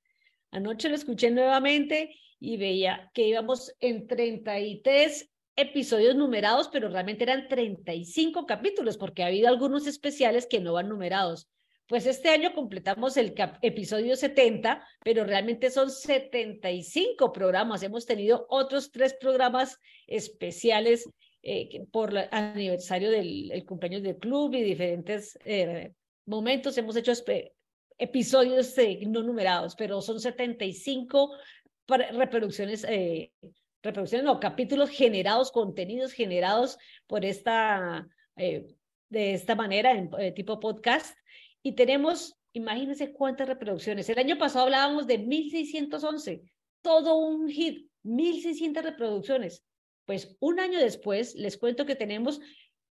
Anoche 0.52 0.90
lo 0.90 0.96
escuché 0.96 1.32
nuevamente 1.32 2.16
y 2.42 2.58
veía 2.58 3.12
que 3.14 3.28
íbamos 3.28 3.74
en 3.80 4.08
33 4.08 5.30
episodios 5.56 6.16
numerados, 6.16 6.70
pero 6.70 6.90
realmente 6.90 7.24
eran 7.24 7.48
35 7.48 8.48
capítulos, 8.48 8.98
porque 8.98 9.24
ha 9.24 9.28
habido 9.28 9.48
algunos 9.48 9.86
especiales 9.86 10.48
que 10.48 10.60
no 10.60 10.74
van 10.74 10.90
numerados. 10.90 11.48
Pues 11.88 12.08
este 12.08 12.30
año 12.30 12.54
completamos 12.56 13.16
el 13.18 13.36
episodio 13.62 14.16
70, 14.16 14.84
pero 15.04 15.24
realmente 15.24 15.70
son 15.70 15.92
75 15.92 17.32
programas. 17.32 17.84
Hemos 17.84 18.06
tenido 18.06 18.48
otros 18.50 18.92
tres 18.92 19.14
programas 19.14 19.78
especiales 20.08 21.08
eh, 21.44 21.86
por 21.92 22.18
el 22.18 22.28
aniversario 22.32 23.12
del 23.12 23.64
cumpleaños 23.68 24.02
del 24.02 24.18
club 24.18 24.56
y 24.56 24.64
diferentes 24.64 25.38
eh, 25.46 25.94
momentos. 26.26 26.78
Hemos 26.78 26.96
hecho 26.96 27.12
episodios 27.98 28.76
eh, 28.80 29.00
no 29.06 29.22
numerados, 29.22 29.76
pero 29.76 30.02
son 30.02 30.20
75 30.20 31.32
reproducciones, 31.88 32.86
reproducciones, 33.84 34.26
no, 34.26 34.40
capítulos 34.40 34.90
generados, 34.90 35.52
contenidos 35.52 36.14
generados 36.14 36.78
por 37.08 37.26
esta, 37.26 38.08
de 38.36 39.34
esta 39.34 39.56
manera, 39.56 39.92
en 39.92 40.10
tipo 40.34 40.60
podcast. 40.60 41.16
Y 41.64 41.74
tenemos, 41.74 42.36
imagínense 42.54 43.12
cuántas 43.12 43.48
reproducciones. 43.48 44.10
El 44.10 44.18
año 44.20 44.38
pasado 44.38 44.66
hablábamos 44.66 45.08
de 45.08 45.18
1611, 45.20 46.44
todo 46.82 47.18
un 47.18 47.50
hit, 47.50 47.90
1600 48.04 48.84
reproducciones. 48.84 49.64
Pues 50.06 50.36
un 50.40 50.60
año 50.60 50.80
después, 50.80 51.36
les 51.36 51.58
cuento 51.58 51.86
que 51.86 51.96
tenemos 51.96 52.42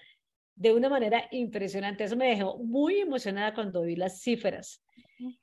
de 0.56 0.72
una 0.72 0.88
manera 0.88 1.28
impresionante. 1.30 2.04
Eso 2.04 2.16
me 2.16 2.28
dejó 2.28 2.58
muy 2.58 3.00
emocionada 3.00 3.54
cuando 3.54 3.82
vi 3.82 3.96
las 3.96 4.20
cifras. 4.20 4.82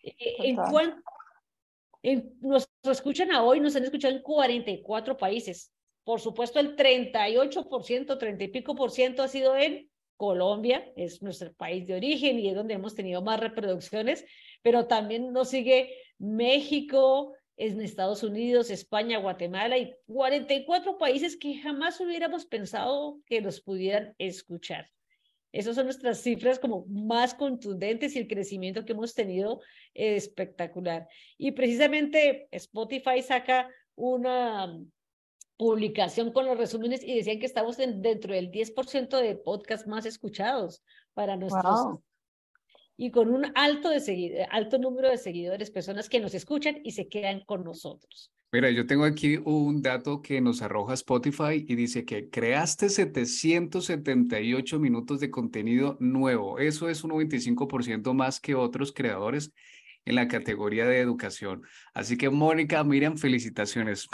Eh, 0.03 0.35
en, 0.39 0.55
cuanto, 0.55 1.01
nos 2.41 2.67
escuchan 2.83 3.31
a 3.31 3.43
hoy, 3.43 3.59
nos 3.59 3.75
han 3.75 3.83
escuchado 3.83 4.15
en 4.15 4.21
44 4.21 5.17
países. 5.17 5.71
Por 6.03 6.19
supuesto, 6.19 6.59
el 6.59 6.75
38%, 6.75 8.17
30 8.17 8.43
y 8.43 8.47
pico 8.47 8.75
por 8.75 8.91
ciento 8.91 9.21
ha 9.21 9.27
sido 9.27 9.55
en 9.55 9.89
Colombia, 10.17 10.91
es 10.95 11.21
nuestro 11.21 11.53
país 11.53 11.87
de 11.87 11.95
origen 11.95 12.39
y 12.39 12.49
es 12.49 12.55
donde 12.55 12.75
hemos 12.75 12.95
tenido 12.95 13.21
más 13.21 13.39
reproducciones, 13.39 14.25
pero 14.61 14.85
también 14.85 15.33
nos 15.33 15.49
sigue 15.49 15.95
México, 16.19 17.33
en 17.61 17.79
Estados 17.79 18.23
Unidos, 18.23 18.71
España, 18.71 19.19
Guatemala 19.19 19.77
y 19.77 19.93
44 20.07 20.97
países 20.97 21.37
que 21.37 21.59
jamás 21.59 21.99
hubiéramos 22.01 22.47
pensado 22.47 23.19
que 23.27 23.39
nos 23.39 23.61
pudieran 23.61 24.15
escuchar. 24.17 24.89
Esas 25.51 25.75
son 25.75 25.85
nuestras 25.85 26.21
cifras 26.21 26.57
como 26.57 26.85
más 26.87 27.35
contundentes 27.35 28.15
y 28.15 28.19
el 28.19 28.27
crecimiento 28.27 28.83
que 28.83 28.93
hemos 28.93 29.13
tenido 29.13 29.61
es 29.93 30.23
espectacular. 30.23 31.07
Y 31.37 31.51
precisamente 31.51 32.47
Spotify 32.49 33.21
saca 33.21 33.69
una 33.93 34.75
publicación 35.55 36.31
con 36.31 36.47
los 36.47 36.57
resúmenes 36.57 37.03
y 37.03 37.15
decían 37.15 37.37
que 37.37 37.45
estamos 37.45 37.77
dentro 37.77 38.33
del 38.33 38.49
10% 38.49 39.21
de 39.21 39.35
podcasts 39.35 39.87
más 39.87 40.07
escuchados 40.07 40.83
para 41.13 41.37
nuestros... 41.37 41.99
Y 43.01 43.09
con 43.09 43.33
un 43.33 43.47
alto, 43.55 43.89
de 43.89 44.47
alto 44.51 44.77
número 44.77 45.09
de 45.09 45.17
seguidores, 45.17 45.71
personas 45.71 46.07
que 46.07 46.19
nos 46.19 46.35
escuchan 46.35 46.81
y 46.83 46.91
se 46.91 47.07
quedan 47.09 47.39
con 47.39 47.63
nosotros. 47.63 48.31
Mira, 48.51 48.69
yo 48.69 48.85
tengo 48.85 49.05
aquí 49.05 49.37
un 49.43 49.81
dato 49.81 50.21
que 50.21 50.39
nos 50.39 50.61
arroja 50.61 50.93
Spotify 50.93 51.65
y 51.67 51.73
dice 51.73 52.05
que 52.05 52.29
creaste 52.29 52.89
778 52.89 54.77
minutos 54.77 55.19
de 55.19 55.31
contenido 55.31 55.97
nuevo. 55.99 56.59
Eso 56.59 56.89
es 56.89 57.03
un 57.03 57.09
95% 57.09 58.13
más 58.13 58.39
que 58.39 58.53
otros 58.53 58.93
creadores 58.93 59.51
en 60.05 60.13
la 60.13 60.27
categoría 60.27 60.85
de 60.85 60.99
educación. 60.99 61.63
Así 61.95 62.19
que, 62.19 62.29
Mónica, 62.29 62.83
miren, 62.83 63.17
felicitaciones. 63.17 64.07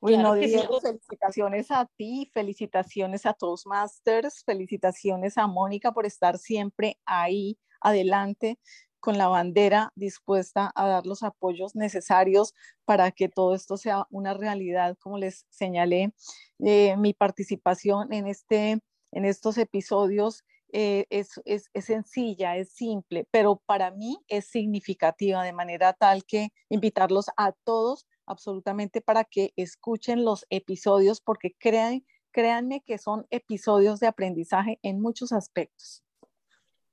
Bueno, 0.00 0.34
Diego, 0.34 0.80
felicitaciones 0.80 1.70
a 1.70 1.86
ti, 1.96 2.30
felicitaciones 2.32 3.26
a 3.26 3.32
todos 3.32 3.66
Masters, 3.66 4.42
felicitaciones 4.44 5.38
a 5.38 5.46
Mónica 5.46 5.92
por 5.92 6.06
estar 6.06 6.38
siempre 6.38 6.98
ahí 7.06 7.58
adelante 7.80 8.58
con 9.00 9.18
la 9.18 9.28
bandera 9.28 9.92
dispuesta 9.94 10.72
a 10.74 10.88
dar 10.88 11.06
los 11.06 11.22
apoyos 11.22 11.76
necesarios 11.76 12.54
para 12.84 13.12
que 13.12 13.28
todo 13.28 13.54
esto 13.54 13.76
sea 13.76 14.06
una 14.10 14.34
realidad, 14.34 14.96
como 15.00 15.18
les 15.18 15.46
señalé. 15.48 16.12
Eh, 16.58 16.96
mi 16.96 17.14
participación 17.14 18.12
en, 18.12 18.26
este, 18.26 18.80
en 19.12 19.24
estos 19.24 19.58
episodios 19.58 20.44
eh, 20.72 21.06
es, 21.10 21.40
es, 21.44 21.70
es, 21.72 21.84
sencilla, 21.84 22.56
es 22.56 22.72
simple, 22.72 23.28
pero 23.30 23.62
para 23.64 23.92
mí 23.92 24.18
es 24.26 24.46
significativa 24.46 25.44
de 25.44 25.52
manera 25.52 25.92
tal 25.92 26.24
que 26.24 26.48
invitarlos 26.68 27.26
a 27.36 27.52
todos 27.52 28.06
absolutamente 28.26 29.00
para 29.00 29.24
que 29.24 29.52
escuchen 29.56 30.24
los 30.24 30.46
episodios 30.50 31.20
porque 31.20 31.54
crean, 31.58 32.04
créanme 32.30 32.82
que 32.82 32.98
son 32.98 33.26
episodios 33.30 34.00
de 34.00 34.06
aprendizaje 34.06 34.78
en 34.82 35.00
muchos 35.00 35.32
aspectos. 35.32 36.02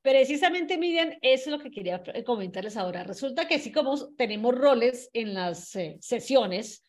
Precisamente, 0.02 0.78
Miriam, 0.78 1.12
eso 1.22 1.46
es 1.46 1.58
lo 1.58 1.60
que 1.60 1.72
quería 1.72 2.04
comentarles 2.26 2.76
ahora. 2.76 3.04
Resulta 3.04 3.48
que 3.48 3.56
así 3.56 3.72
como 3.72 4.14
tenemos 4.16 4.54
roles 4.54 5.10
en 5.14 5.34
las 5.34 5.76
eh, 5.78 5.98
sesiones, 6.02 6.84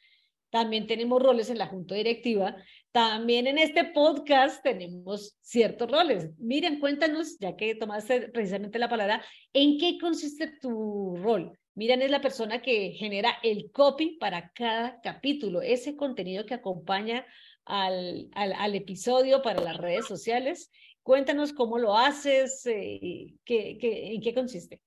también 0.51 0.87
tenemos 0.87 1.23
roles 1.23 1.51
en 1.51 1.59
la 1.59 1.67
junta 1.67 1.95
directiva, 1.97 2.57
también 2.93 3.49
en 3.49 3.59
este 3.59 3.87
podcast 3.87 4.63
tenemos 4.63 5.37
ciertos 5.41 5.91
roles. 5.91 6.31
Miriam, 6.39 6.79
cuéntanos, 6.79 7.37
ya 7.41 7.57
que 7.57 7.75
tomaste 7.75 8.29
precisamente 8.29 8.79
la 8.79 8.89
palabra, 8.89 9.25
¿en 9.53 9.79
qué 9.79 9.99
consiste 9.99 10.47
tu 10.61 11.17
rol? 11.17 11.59
Miriam 11.75 12.03
es 12.03 12.11
la 12.11 12.21
persona 12.21 12.63
que 12.63 12.93
genera 12.93 13.39
el 13.43 13.71
copy 13.73 14.17
para 14.19 14.53
cada 14.53 15.01
capítulo, 15.01 15.63
ese 15.63 15.97
contenido 15.97 16.47
que 16.47 16.55
acompaña 16.55 17.27
al, 17.65 18.29
al, 18.35 18.53
al 18.53 18.75
episodio 18.75 19.43
para 19.43 19.61
las 19.61 19.77
redes 19.77 20.07
sociales 20.07 20.71
Cuéntanos 21.05 21.53
cómo 21.53 21.79
lo 21.79 21.99
haces, 21.99 22.65
eh, 22.65 23.35
qué, 23.45 23.77
qué, 23.79 24.15
en 24.15 24.23
qué 24.23 24.33
consiste. 24.33 24.81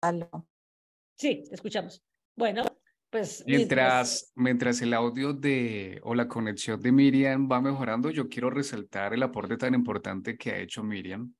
Aló. 0.00 0.46
Sí, 1.16 1.42
te 1.48 1.56
escuchamos. 1.56 2.00
Bueno, 2.36 2.62
pues... 3.10 3.42
Mientras, 3.44 4.32
mientras 4.36 4.80
el 4.82 4.94
audio 4.94 5.32
de 5.32 6.00
o 6.04 6.14
la 6.14 6.28
conexión 6.28 6.80
de 6.80 6.92
Miriam 6.92 7.48
va 7.50 7.60
mejorando, 7.60 8.10
yo 8.10 8.28
quiero 8.28 8.50
resaltar 8.50 9.14
el 9.14 9.24
aporte 9.24 9.56
tan 9.56 9.74
importante 9.74 10.36
que 10.36 10.52
ha 10.52 10.58
hecho 10.60 10.84
Miriam, 10.84 11.34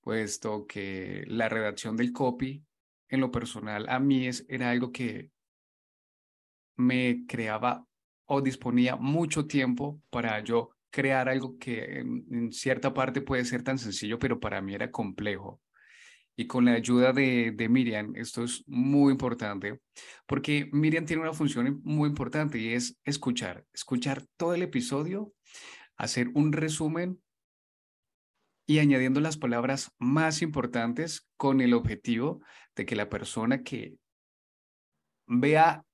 puesto 0.00 0.66
que 0.66 1.22
la 1.28 1.48
redacción 1.48 1.96
del 1.96 2.12
copy, 2.12 2.64
en 3.10 3.20
lo 3.20 3.30
personal, 3.30 3.88
a 3.88 3.98
mí 3.98 4.26
es, 4.26 4.46
era 4.48 4.70
algo 4.70 4.92
que 4.92 5.30
me 6.76 7.26
creaba 7.26 7.84
o 8.26 8.40
disponía 8.40 8.96
mucho 8.96 9.46
tiempo 9.46 10.00
para 10.08 10.40
yo 10.40 10.70
crear 10.90 11.28
algo 11.28 11.58
que 11.58 12.00
en, 12.00 12.52
cierta 12.52 12.94
parte 12.94 13.20
puede 13.20 13.44
ser 13.44 13.62
tan 13.62 13.78
sencillo, 13.78 14.18
pero 14.18 14.40
para 14.40 14.60
mí 14.60 14.74
era 14.74 14.90
complejo. 14.90 15.60
Y 16.36 16.46
con 16.46 16.64
la 16.64 16.72
ayuda 16.72 17.12
de, 17.12 17.52
de, 17.52 17.68
Miriam, 17.68 18.14
esto 18.16 18.44
es 18.44 18.64
muy 18.66 19.12
importante, 19.12 19.80
porque 20.26 20.70
Miriam 20.72 21.04
tiene 21.04 21.22
una 21.22 21.34
función 21.34 21.80
muy 21.84 22.08
importante 22.08 22.58
y 22.58 22.72
es 22.72 22.98
escuchar, 23.04 23.66
escuchar 23.74 24.24
todo 24.36 24.54
el 24.54 24.62
episodio, 24.62 25.34
hacer 25.96 26.30
un 26.34 26.52
resumen 26.52 27.20
y 28.70 28.78
añadiendo 28.78 29.18
las 29.18 29.36
palabras 29.36 29.90
más 29.98 30.42
importantes 30.42 31.28
con 31.36 31.60
el 31.60 31.74
objetivo 31.74 32.40
de 32.76 32.86
que 32.86 32.94
la 32.94 33.08
persona 33.08 33.64
que 33.64 33.96
vea 35.26 35.84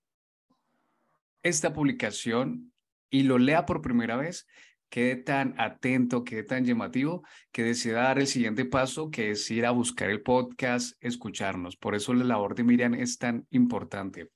esta 1.43 1.73
publicación 1.73 2.75
y 3.09 3.23
lo 3.23 3.39
lea 3.39 3.65
por 3.65 3.81
primera 3.81 4.19
vez 4.19 4.47
quede 4.91 5.17
tan 5.17 5.55
atento, 5.59 6.23
quede 6.23 6.43
tan 6.43 6.67
llamativo, 6.67 7.23
que 7.51 7.63
decida 7.63 8.03
dar 8.03 8.19
el 8.19 8.27
siguiente 8.27 8.67
paso, 8.67 9.11
que 9.11 9.31
es 9.31 9.51
ir 9.51 9.65
a 9.65 9.71
buscar 9.71 10.11
el 10.11 10.21
podcast, 10.21 11.03
escucharnos. 11.03 11.79
Por 11.79 11.95
eso 11.95 12.13
la 12.13 12.25
labor 12.25 12.55
de 12.55 12.65
Miriam 12.65 12.93
es 12.93 13.17
tan 13.17 13.47
importante. 13.53 14.29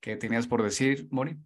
¿Qué 0.00 0.16
tenías 0.16 0.48
por 0.48 0.64
decir, 0.64 1.06
Moni? 1.12 1.36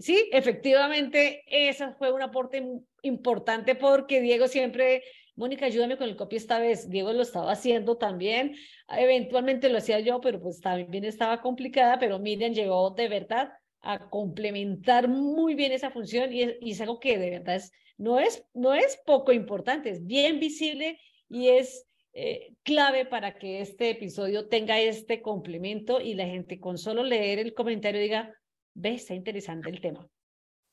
Sí, 0.00 0.28
efectivamente, 0.30 1.42
esa 1.48 1.94
fue 1.94 2.12
un 2.12 2.22
aporte 2.22 2.62
importante 3.02 3.74
porque 3.74 4.20
Diego 4.20 4.46
siempre, 4.46 5.02
Mónica, 5.38 5.66
ayúdame 5.66 5.96
con 5.96 6.08
el 6.08 6.16
copy 6.16 6.34
esta 6.34 6.58
vez. 6.58 6.90
Diego 6.90 7.12
lo 7.12 7.22
estaba 7.22 7.52
haciendo 7.52 7.96
también. 7.96 8.56
Eventualmente 8.88 9.68
lo 9.68 9.78
hacía 9.78 10.00
yo, 10.00 10.20
pero 10.20 10.40
pues 10.40 10.60
también 10.60 11.04
estaba 11.04 11.40
complicada, 11.40 12.00
pero 12.00 12.18
Miriam 12.18 12.52
llegó 12.52 12.90
de 12.90 13.08
verdad 13.08 13.52
a 13.80 14.10
complementar 14.10 15.06
muy 15.06 15.54
bien 15.54 15.70
esa 15.70 15.92
función 15.92 16.32
y 16.32 16.42
es, 16.42 16.80
algo 16.80 16.98
que 16.98 17.18
de 17.18 17.30
verdad 17.30 17.54
es, 17.54 17.70
no, 17.96 18.18
es, 18.18 18.44
no 18.52 18.74
es 18.74 19.00
poco 19.06 19.30
importante, 19.30 19.90
es 19.90 20.04
bien 20.04 20.40
visible 20.40 20.98
y 21.28 21.50
es 21.50 21.86
eh, 22.14 22.54
clave 22.64 23.06
para 23.06 23.38
que 23.38 23.60
este 23.60 23.90
episodio 23.90 24.48
tenga 24.48 24.80
este 24.80 25.22
complemento 25.22 26.00
y 26.00 26.14
la 26.14 26.26
gente 26.26 26.58
con 26.58 26.78
solo 26.78 27.04
leer 27.04 27.38
el 27.38 27.54
comentario 27.54 28.00
diga, 28.00 28.34
ve, 28.74 28.94
está 28.94 29.14
interesante 29.14 29.70
el 29.70 29.80
tema. 29.80 30.04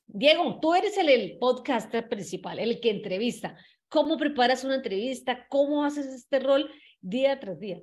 Diego, 0.08 0.58
tú 0.60 0.74
eres 0.74 0.98
el, 0.98 1.08
el 1.08 1.38
podcaster 1.38 2.08
principal, 2.08 2.58
el 2.58 2.80
que 2.80 2.90
entrevista. 2.90 3.56
¿Cómo 3.88 4.16
preparas 4.16 4.64
una 4.64 4.76
entrevista? 4.76 5.46
¿Cómo 5.48 5.84
haces 5.84 6.06
este 6.06 6.40
rol 6.40 6.70
día 7.00 7.38
tras 7.38 7.60
día? 7.60 7.80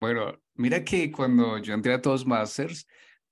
Bueno, 0.00 0.40
mira 0.54 0.84
que 0.84 1.10
cuando 1.10 1.58
yo 1.58 1.74
entré 1.74 1.92
a 1.92 2.00
Toastmasters, 2.00 2.86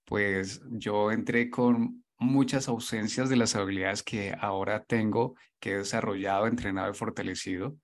pues 0.04 0.60
yo 0.70 1.12
entré 1.12 1.48
con 1.48 2.04
muchas 2.18 2.68
ausencias 2.68 3.28
de 3.28 3.36
las 3.36 3.54
habilidades 3.54 4.02
que 4.02 4.34
ahora 4.38 4.84
tengo, 4.84 5.36
que 5.60 5.72
he 5.72 5.78
desarrollado, 5.78 6.46
entrenado 6.46 6.90
y 6.90 6.94
fortalecido. 6.94 7.76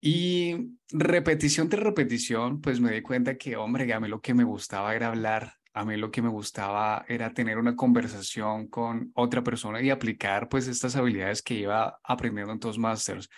Y 0.00 0.76
repetición 0.90 1.68
tras 1.68 1.82
repetición, 1.82 2.60
pues 2.60 2.80
me 2.80 2.92
di 2.92 3.02
cuenta 3.02 3.36
que, 3.36 3.56
hombre, 3.56 3.92
a 3.92 3.98
mí 3.98 4.08
lo 4.08 4.20
que 4.20 4.34
me 4.34 4.44
gustaba 4.44 4.94
era 4.94 5.08
hablar, 5.08 5.54
a 5.76 5.84
mí 5.84 5.98
lo 5.98 6.10
que 6.10 6.22
me 6.22 6.30
gustaba 6.30 7.04
era 7.06 7.34
tener 7.34 7.58
una 7.58 7.76
conversación 7.76 8.68
con 8.68 9.12
otra 9.14 9.44
persona 9.44 9.82
y 9.82 9.90
aplicar 9.90 10.48
pues 10.48 10.68
estas 10.68 10.96
habilidades 10.96 11.42
que 11.42 11.52
iba 11.52 12.00
aprendiendo 12.02 12.54
en 12.54 12.60
Toastmasters. 12.60 13.28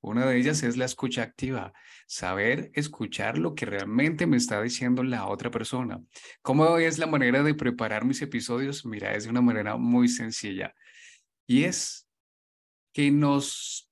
Una 0.00 0.24
de 0.24 0.38
ellas 0.38 0.62
es 0.62 0.78
la 0.78 0.86
escucha 0.86 1.22
activa, 1.22 1.74
saber 2.06 2.70
escuchar 2.72 3.36
lo 3.36 3.54
que 3.54 3.66
realmente 3.66 4.26
me 4.26 4.38
está 4.38 4.62
diciendo 4.62 5.02
la 5.02 5.26
otra 5.26 5.50
persona. 5.50 6.00
¿Cómo 6.40 6.78
es 6.78 6.98
la 6.98 7.06
manera 7.06 7.42
de 7.42 7.54
preparar 7.54 8.06
mis 8.06 8.22
episodios? 8.22 8.86
Mira, 8.86 9.14
es 9.14 9.24
de 9.24 9.30
una 9.30 9.42
manera 9.42 9.76
muy 9.76 10.08
sencilla. 10.08 10.74
Y 11.46 11.64
es 11.64 12.08
que 12.94 13.10
nos 13.10 13.90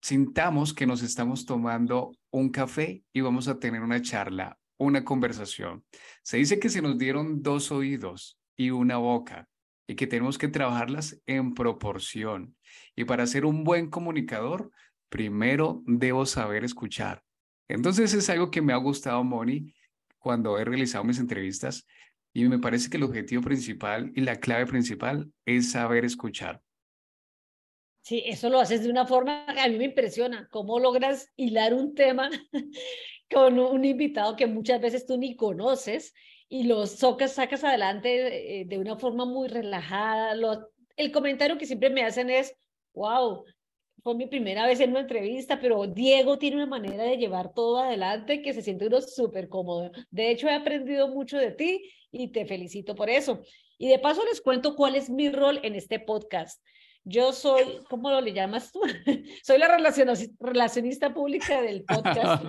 sintamos 0.00 0.72
que 0.72 0.86
nos 0.86 1.02
estamos 1.02 1.44
tomando 1.44 2.12
un 2.30 2.48
café 2.48 3.04
y 3.12 3.20
vamos 3.20 3.46
a 3.46 3.58
tener 3.58 3.82
una 3.82 4.00
charla, 4.00 4.58
una 4.82 5.04
conversación. 5.04 5.84
Se 6.22 6.36
dice 6.36 6.58
que 6.58 6.68
se 6.68 6.82
nos 6.82 6.98
dieron 6.98 7.42
dos 7.42 7.70
oídos 7.70 8.38
y 8.56 8.70
una 8.70 8.98
boca 8.98 9.48
y 9.86 9.94
que 9.94 10.06
tenemos 10.06 10.38
que 10.38 10.48
trabajarlas 10.48 11.20
en 11.26 11.54
proporción. 11.54 12.56
Y 12.96 13.04
para 13.04 13.26
ser 13.26 13.44
un 13.44 13.64
buen 13.64 13.90
comunicador, 13.90 14.70
primero 15.08 15.82
debo 15.86 16.26
saber 16.26 16.64
escuchar. 16.64 17.22
Entonces 17.68 18.12
es 18.14 18.28
algo 18.30 18.50
que 18.50 18.62
me 18.62 18.72
ha 18.72 18.76
gustado, 18.76 19.22
Moni, 19.24 19.74
cuando 20.18 20.58
he 20.58 20.64
realizado 20.64 21.04
mis 21.04 21.18
entrevistas 21.18 21.86
y 22.32 22.44
me 22.44 22.58
parece 22.58 22.88
que 22.88 22.96
el 22.96 23.02
objetivo 23.02 23.42
principal 23.42 24.10
y 24.14 24.22
la 24.22 24.36
clave 24.36 24.66
principal 24.66 25.30
es 25.44 25.72
saber 25.72 26.04
escuchar. 26.04 26.62
Sí, 28.02 28.22
eso 28.26 28.48
lo 28.50 28.58
haces 28.58 28.82
de 28.82 28.90
una 28.90 29.06
forma 29.06 29.46
que 29.46 29.60
a 29.60 29.68
mí 29.68 29.78
me 29.78 29.84
impresiona, 29.84 30.48
cómo 30.50 30.80
logras 30.80 31.30
hilar 31.36 31.72
un 31.72 31.94
tema 31.94 32.30
con 33.32 33.58
un 33.58 33.84
invitado 33.84 34.36
que 34.36 34.46
muchas 34.46 34.80
veces 34.80 35.06
tú 35.06 35.16
ni 35.16 35.36
conoces 35.36 36.14
y 36.48 36.64
lo 36.64 36.86
sacas, 36.86 37.32
sacas 37.32 37.64
adelante 37.64 38.60
eh, 38.60 38.64
de 38.66 38.78
una 38.78 38.96
forma 38.96 39.24
muy 39.24 39.48
relajada. 39.48 40.34
el 40.96 41.12
comentario 41.12 41.58
que 41.58 41.66
siempre 41.66 41.90
me 41.90 42.04
hacen 42.04 42.30
es, 42.30 42.54
wow, 42.94 43.44
fue 44.02 44.14
mi 44.14 44.26
primera 44.26 44.66
vez 44.66 44.80
en 44.80 44.90
una 44.90 45.00
entrevista, 45.00 45.60
pero 45.60 45.86
Diego 45.86 46.38
tiene 46.38 46.56
una 46.56 46.66
manera 46.66 47.04
de 47.04 47.16
llevar 47.16 47.54
todo 47.54 47.78
adelante 47.78 48.42
que 48.42 48.52
se 48.52 48.62
siente 48.62 48.86
uno 48.86 49.00
súper 49.00 49.48
cómodo. 49.48 49.90
De 50.10 50.30
hecho, 50.30 50.48
he 50.48 50.54
aprendido 50.54 51.08
mucho 51.08 51.38
de 51.38 51.52
ti 51.52 51.90
y 52.10 52.28
te 52.28 52.44
felicito 52.44 52.94
por 52.94 53.08
eso. 53.08 53.42
Y 53.78 53.88
de 53.88 53.98
paso 53.98 54.22
les 54.24 54.40
cuento 54.40 54.76
cuál 54.76 54.96
es 54.96 55.08
mi 55.08 55.30
rol 55.30 55.60
en 55.62 55.74
este 55.74 56.00
podcast. 56.00 56.62
Yo 57.04 57.32
soy, 57.32 57.80
¿cómo 57.88 58.10
lo 58.10 58.20
le 58.20 58.32
llamas 58.32 58.72
tú? 58.72 58.80
soy 59.42 59.58
la 59.58 59.68
relacionista 60.40 61.14
pública 61.14 61.62
del 61.62 61.84
podcast. 61.88 62.44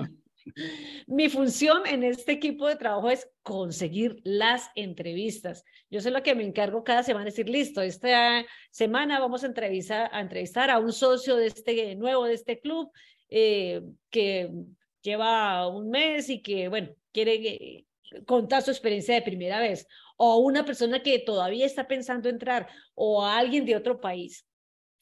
Mi 1.08 1.30
función 1.30 1.86
en 1.86 2.04
este 2.04 2.34
equipo 2.34 2.68
de 2.68 2.76
trabajo 2.76 3.10
es 3.10 3.30
conseguir 3.42 4.20
las 4.24 4.70
entrevistas. 4.76 5.64
Yo 5.90 6.02
sé 6.02 6.12
lo 6.12 6.24
que 6.24 6.36
me 6.36 6.44
encargo 6.44 6.84
cada 6.84 7.04
semana, 7.04 7.26
decir, 7.26 7.50
listo, 7.50 7.82
esta 7.82 8.46
semana 8.72 9.20
vamos 9.20 9.44
a 9.44 9.48
entrevistar 9.48 10.10
a, 10.12 10.22
entrevistar 10.22 10.70
a 10.70 10.80
un 10.80 10.92
socio 10.92 11.36
de 11.36 11.48
este 11.48 11.96
nuevo 11.96 12.26
de 12.26 12.34
este 12.34 12.60
club 12.60 12.92
eh, 13.30 13.82
que 14.10 14.50
lleva 15.02 15.68
un 15.68 15.90
mes 15.90 16.30
y 16.30 16.42
que, 16.42 16.68
bueno, 16.68 16.90
quiere 17.12 17.86
contar 18.26 18.62
su 18.62 18.72
experiencia 18.72 19.16
de 19.16 19.22
primera 19.22 19.60
vez, 19.60 19.88
o 20.18 20.38
una 20.38 20.66
persona 20.66 21.02
que 21.02 21.20
todavía 21.20 21.66
está 21.66 21.88
pensando 21.88 22.30
entrar, 22.30 22.68
o 22.94 23.26
a 23.26 23.38
alguien 23.38 23.66
de 23.66 23.76
otro 23.76 24.00
país. 24.00 24.46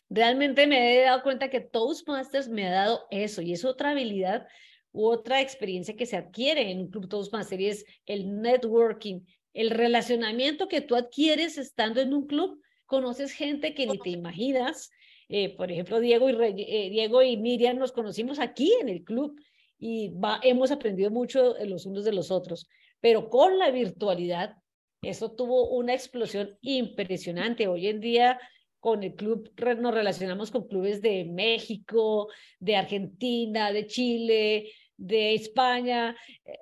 Realmente 0.10 0.67
me 0.67 0.97
he 0.97 1.04
dado 1.04 1.23
cuenta 1.23 1.49
que 1.49 1.62
Toastmasters 1.62 2.49
me 2.49 2.67
ha 2.67 2.71
dado 2.71 3.08
eso 3.12 3.41
y 3.41 3.54
es 3.54 3.63
otra 3.63 3.91
habilidad 3.91 4.45
otra 4.91 5.41
experiencia 5.41 5.95
que 5.95 6.06
se 6.06 6.17
adquiere 6.17 6.71
en 6.71 6.80
un 6.80 6.89
club 6.89 7.08
Toastmaster 7.08 7.60
y 7.62 7.67
es 7.67 7.86
el 8.06 8.41
networking, 8.41 9.21
el 9.54 9.69
relacionamiento 9.69 10.67
que 10.67 10.82
tú 10.82 10.95
adquieres 10.95 11.58
estando 11.58 12.01
en 12.01 12.13
un 12.13 12.27
club. 12.27 12.62
Conoces 12.86 13.32
gente 13.32 13.73
que 13.73 13.88
ni 13.88 13.97
te 13.97 14.10
imaginas. 14.10 14.91
Eh, 15.30 15.56
por 15.56 15.71
ejemplo, 15.71 15.99
Diego 15.99 16.30
y, 16.30 16.34
eh, 16.34 16.89
Diego 16.89 17.21
y 17.23 17.38
Miriam 17.38 17.77
nos 17.77 17.93
conocimos 17.93 18.39
aquí 18.39 18.73
en 18.82 18.89
el 18.89 19.04
club 19.04 19.39
y 19.80 20.12
hemos 20.43 20.71
aprendido 20.71 21.10
mucho 21.10 21.56
los 21.65 21.86
unos 21.86 22.04
de 22.04 22.12
los 22.12 22.32
otros. 22.32 22.67
Pero 22.99 23.30
con 23.30 23.58
la 23.58 23.71
virtualidad, 23.71 24.58
eso 25.01 25.32
tuvo 25.32 25.69
una 25.69 25.93
explosión 25.93 26.58
impresionante. 26.62 27.67
Hoy 27.67 27.88
en 27.88 28.01
día 28.01 28.39
con 28.81 29.03
el 29.03 29.13
club, 29.13 29.49
nos 29.79 29.93
relacionamos 29.93 30.49
con 30.49 30.67
clubes 30.67 31.01
de 31.01 31.23
México, 31.23 32.29
de 32.59 32.75
Argentina, 32.75 33.71
de 33.71 33.85
Chile, 33.85 34.73
de 34.97 35.35
España. 35.35 36.17
Eh, 36.43 36.57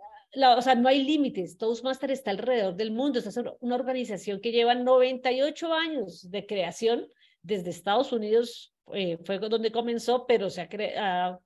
o 0.58 0.62
sea, 0.62 0.76
no 0.76 0.90
hay 0.90 1.02
límites. 1.04 1.58
Toastmaster 1.58 2.12
está 2.12 2.32
alrededor 2.32 2.76
del 2.76 2.92
mundo. 2.92 3.20
es 3.20 3.40
una 3.62 3.76
organización 3.76 4.42
que 4.42 4.52
lleva 4.52 4.76
98 4.76 5.74
años 5.74 6.30
de 6.30 6.46
creación 6.46 7.08
desde 7.42 7.70
Estados 7.70 8.12
Unidos. 8.12 8.76
Eh, 8.94 9.18
fue 9.24 9.40
donde 9.40 9.72
comenzó, 9.72 10.28
pero 10.28 10.50
se 10.50 10.62
ha, 10.62 11.40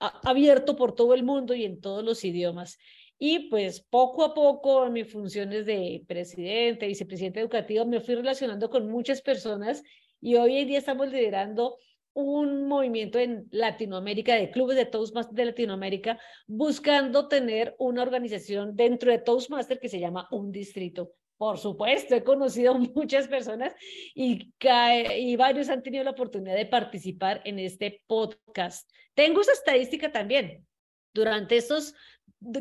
ha 0.00 0.20
abierto 0.24 0.74
por 0.74 0.96
todo 0.96 1.14
el 1.14 1.22
mundo 1.22 1.54
y 1.54 1.64
en 1.64 1.80
todos 1.80 2.02
los 2.02 2.24
idiomas. 2.24 2.76
Y 3.24 3.50
pues 3.50 3.80
poco 3.80 4.24
a 4.24 4.34
poco 4.34 4.84
en 4.84 4.94
mis 4.94 5.12
funciones 5.12 5.64
de 5.64 6.04
presidente, 6.08 6.88
vicepresidente 6.88 7.38
educativo, 7.38 7.86
me 7.86 8.00
fui 8.00 8.16
relacionando 8.16 8.68
con 8.68 8.90
muchas 8.90 9.22
personas 9.22 9.84
y 10.20 10.34
hoy 10.34 10.56
en 10.56 10.66
día 10.66 10.78
estamos 10.78 11.12
liderando 11.12 11.76
un 12.14 12.66
movimiento 12.66 13.20
en 13.20 13.46
Latinoamérica, 13.52 14.34
de 14.34 14.50
clubes 14.50 14.76
de 14.76 14.86
Toastmasters 14.86 15.36
de 15.36 15.44
Latinoamérica, 15.44 16.18
buscando 16.48 17.28
tener 17.28 17.76
una 17.78 18.02
organización 18.02 18.74
dentro 18.74 19.12
de 19.12 19.18
Toastmaster 19.18 19.78
que 19.78 19.88
se 19.88 20.00
llama 20.00 20.26
un 20.32 20.50
distrito. 20.50 21.12
Por 21.36 21.58
supuesto, 21.58 22.16
he 22.16 22.24
conocido 22.24 22.74
muchas 22.96 23.28
personas 23.28 23.72
y, 24.16 24.52
y 25.16 25.36
varios 25.36 25.68
han 25.68 25.84
tenido 25.84 26.02
la 26.02 26.10
oportunidad 26.10 26.56
de 26.56 26.66
participar 26.66 27.40
en 27.44 27.60
este 27.60 28.02
podcast. 28.08 28.90
Tengo 29.14 29.42
esa 29.42 29.52
estadística 29.52 30.10
también. 30.10 30.66
Durante 31.14 31.58
estos 31.58 31.94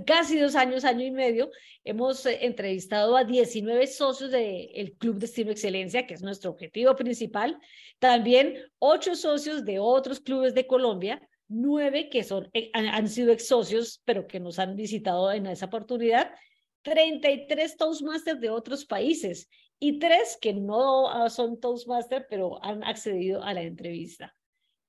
casi 0.06 0.38
dos 0.38 0.56
años, 0.56 0.86
año 0.86 1.06
y 1.06 1.12
medio, 1.12 1.50
hemos 1.84 2.26
eh, 2.26 2.40
entrevistado 2.46 3.18
a 3.18 3.24
19 3.24 3.88
socios 3.88 4.32
del 4.32 4.96
Club 4.98 5.18
Destino 5.18 5.52
Excelencia, 5.52 6.06
que 6.06 6.14
es 6.14 6.22
nuestro 6.22 6.52
objetivo 6.52 6.96
principal, 6.96 7.58
también 8.00 8.58
ocho 8.80 9.16
socios 9.16 9.66
de 9.66 9.80
otros 9.80 10.20
clubes 10.20 10.54
de 10.54 10.68
Colombia, 10.68 11.22
nueve 11.48 12.10
que 12.10 12.24
son, 12.24 12.50
eh, 12.54 12.72
han 12.74 13.10
sido 13.10 13.32
ex 13.32 13.48
socios, 13.48 14.02
pero 14.06 14.28
que 14.28 14.40
nos 14.40 14.60
han 14.60 14.76
visitado 14.76 15.32
en 15.32 15.48
esa 15.48 15.66
oportunidad, 15.66 16.32
33 16.84 17.78
Toastmasters 17.78 18.40
de 18.40 18.50
otros 18.50 18.86
países 18.86 19.50
y 19.80 20.00
tres 20.00 20.38
que 20.40 20.54
no 20.54 21.10
ah, 21.10 21.30
son 21.30 21.60
Toastmasters, 21.60 22.26
pero 22.30 22.64
han 22.64 22.84
accedido 22.84 23.44
a 23.44 23.54
la 23.54 23.64
entrevista. 23.64 24.36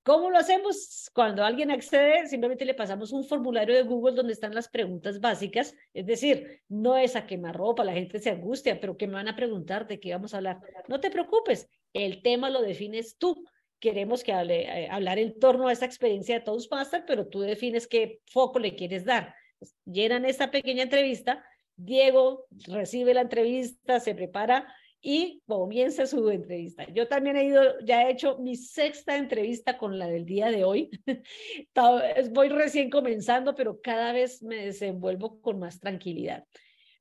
¿Cómo 0.05 0.31
lo 0.31 0.39
hacemos? 0.39 1.11
Cuando 1.15 1.45
alguien 1.45 1.71
accede, 1.71 2.27
simplemente 2.27 2.65
le 2.65 2.75
pasamos 2.75 3.13
un 3.13 3.25
formulario 3.25 3.77
de 3.77 3.83
Google 3.83 4.17
donde 4.17 4.33
están 4.33 4.53
las 4.53 4.69
preguntas 4.69 5.21
básicas, 5.21 5.77
es 5.95 6.07
decir, 6.07 6.61
no 6.69 6.97
es 6.97 7.15
a 7.15 7.27
quemarropa, 7.27 7.85
la 7.85 7.93
gente 7.93 8.19
se 8.19 8.31
angustia, 8.31 8.81
pero 8.81 8.97
que 8.97 9.07
me 9.07 9.15
van 9.15 9.29
a 9.29 9.37
preguntar 9.37 9.87
de 9.87 10.01
qué 10.01 10.13
vamos 10.13 10.35
a 10.35 10.39
hablar. 10.39 10.61
No 10.89 10.99
te 10.99 11.11
preocupes, 11.11 11.69
el 11.93 12.21
tema 12.23 12.51
lo 12.51 12.63
defines 12.63 13.17
tú. 13.17 13.45
Queremos 13.79 14.25
que 14.25 14.33
hable, 14.33 14.63
eh, 14.63 14.89
hablar 14.91 15.19
en 15.19 15.39
torno 15.39 15.69
a 15.69 15.73
esta 15.73 15.87
experiencia 15.87 16.37
de 16.37 16.45
Toastmaster, 16.45 17.05
pero 17.07 17.29
tú 17.29 17.41
defines 17.41 17.87
qué 17.87 18.21
foco 18.27 18.59
le 18.59 18.75
quieres 18.75 19.05
dar. 19.05 19.35
Pues, 19.59 19.77
llenan 19.85 20.25
esta 20.25 20.51
pequeña 20.51 20.83
entrevista, 20.83 21.45
Diego 21.77 22.47
recibe 22.67 23.15
la 23.15 23.23
entrevista, 23.23 24.01
se 24.01 24.15
prepara 24.15 24.73
y 25.03 25.43
comienza 25.47 26.07
su 26.07 26.31
entrevista. 26.31 26.87
Yo 26.95 27.09
también 27.09 27.37
he 27.37 27.45
ido, 27.45 27.63
ya 27.85 28.05
he 28.05 28.13
hecho 28.13 28.39
mi 28.39 28.55
sexta 28.57 29.17
entrevista 29.17 29.77
con 29.77 29.99
la 29.99 30.07
del 30.07 30.25
día 30.25 30.51
de 30.51 30.63
hoy. 30.65 30.91
Voy 32.33 32.49
recién 32.49 32.89
comenzando, 32.89 33.55
pero 33.55 33.81
cada 33.83 34.13
vez 34.13 34.43
me 34.43 34.65
desenvuelvo 34.65 35.41
con 35.41 35.59
más 35.59 35.81
tranquilidad. 35.81 36.47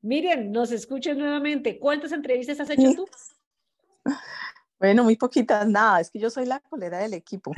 Miren, 0.01 0.51
nos 0.51 0.71
escuchen 0.71 1.19
nuevamente. 1.19 1.77
¿Cuántas 1.77 2.11
entrevistas 2.11 2.59
has 2.59 2.71
hecho 2.71 2.95
tú? 2.95 3.05
Bueno, 4.79 5.03
muy 5.03 5.15
poquitas, 5.15 5.67
nada, 5.67 6.01
es 6.01 6.09
que 6.09 6.17
yo 6.17 6.31
soy 6.31 6.47
la 6.47 6.59
colera 6.59 6.97
del 6.97 7.13
equipo. 7.13 7.51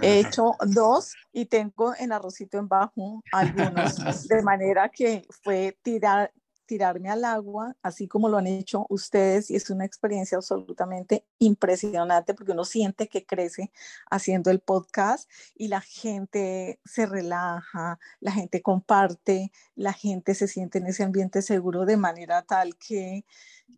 He 0.00 0.20
hecho 0.20 0.52
dos 0.64 1.12
y 1.32 1.46
tengo 1.46 1.92
en 1.98 2.12
arrocito 2.12 2.56
en 2.56 2.68
bajo 2.68 3.20
algunos, 3.32 3.96
de 4.28 4.42
manera 4.42 4.88
que 4.88 5.26
fue 5.42 5.76
tirar, 5.82 6.32
tirarme 6.68 7.08
al 7.08 7.24
agua, 7.24 7.74
así 7.82 8.06
como 8.06 8.28
lo 8.28 8.36
han 8.36 8.46
hecho 8.46 8.86
ustedes, 8.90 9.50
y 9.50 9.56
es 9.56 9.70
una 9.70 9.86
experiencia 9.86 10.36
absolutamente 10.36 11.24
impresionante 11.38 12.34
porque 12.34 12.52
uno 12.52 12.64
siente 12.64 13.08
que 13.08 13.24
crece 13.24 13.72
haciendo 14.10 14.50
el 14.50 14.60
podcast 14.60 15.28
y 15.56 15.68
la 15.68 15.80
gente 15.80 16.78
se 16.84 17.06
relaja, 17.06 17.98
la 18.20 18.32
gente 18.32 18.60
comparte, 18.62 19.50
la 19.74 19.94
gente 19.94 20.34
se 20.34 20.46
siente 20.46 20.78
en 20.78 20.86
ese 20.86 21.02
ambiente 21.02 21.40
seguro 21.42 21.86
de 21.86 21.96
manera 21.96 22.42
tal 22.42 22.76
que, 22.76 23.24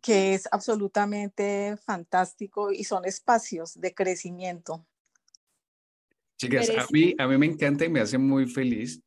que 0.01 0.33
es 0.33 0.49
absolutamente 0.51 1.77
fantástico 1.77 2.71
y 2.73 2.83
son 2.83 3.05
espacios 3.05 3.79
de 3.79 3.93
crecimiento. 3.93 4.85
Chicas, 6.37 6.69
a 6.69 6.87
mí, 6.91 7.15
a 7.17 7.27
mí 7.27 7.37
me 7.37 7.45
encanta 7.45 7.85
y 7.85 7.89
me 7.89 8.01
hace 8.01 8.17
muy 8.17 8.47
feliz 8.47 9.01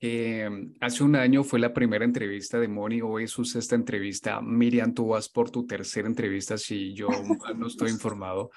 eh, 0.00 0.48
hace 0.80 1.04
un 1.04 1.14
año 1.14 1.44
fue 1.44 1.60
la 1.60 1.74
primera 1.74 2.04
entrevista 2.04 2.58
de 2.58 2.68
Moni, 2.68 3.02
hoy 3.02 3.24
es 3.24 3.30
su 3.30 3.44
sexta 3.44 3.74
entrevista. 3.74 4.40
Miriam, 4.40 4.94
tú 4.94 5.08
vas 5.08 5.28
por 5.28 5.50
tu 5.50 5.66
tercera 5.66 6.08
entrevista, 6.08 6.56
si 6.56 6.94
yo 6.94 7.08
no 7.56 7.66
estoy 7.66 7.90
informado. 7.90 8.50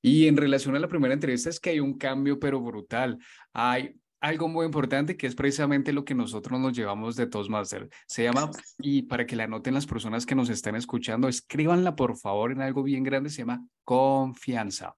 Y 0.00 0.28
en 0.28 0.36
relación 0.36 0.76
a 0.76 0.78
la 0.78 0.88
primera 0.88 1.14
entrevista 1.14 1.50
es 1.50 1.58
que 1.58 1.70
hay 1.70 1.80
un 1.80 1.98
cambio, 1.98 2.38
pero 2.38 2.60
brutal. 2.60 3.18
Hay 3.52 3.96
algo 4.20 4.48
muy 4.48 4.64
importante 4.64 5.16
que 5.16 5.26
es 5.26 5.34
precisamente 5.34 5.92
lo 5.92 6.04
que 6.04 6.14
nosotros 6.14 6.58
nos 6.60 6.74
llevamos 6.74 7.16
de 7.16 7.26
Toastmaster. 7.26 7.88
Se 8.06 8.22
llama, 8.22 8.50
y 8.78 9.02
para 9.02 9.26
que 9.26 9.36
la 9.36 9.44
anoten 9.44 9.74
las 9.74 9.86
personas 9.86 10.24
que 10.24 10.34
nos 10.34 10.48
están 10.48 10.76
escuchando, 10.76 11.26
escríbanla 11.26 11.96
por 11.96 12.16
favor 12.16 12.52
en 12.52 12.62
algo 12.62 12.82
bien 12.82 13.02
grande, 13.02 13.30
se 13.30 13.38
llama 13.38 13.66
confianza. 13.82 14.94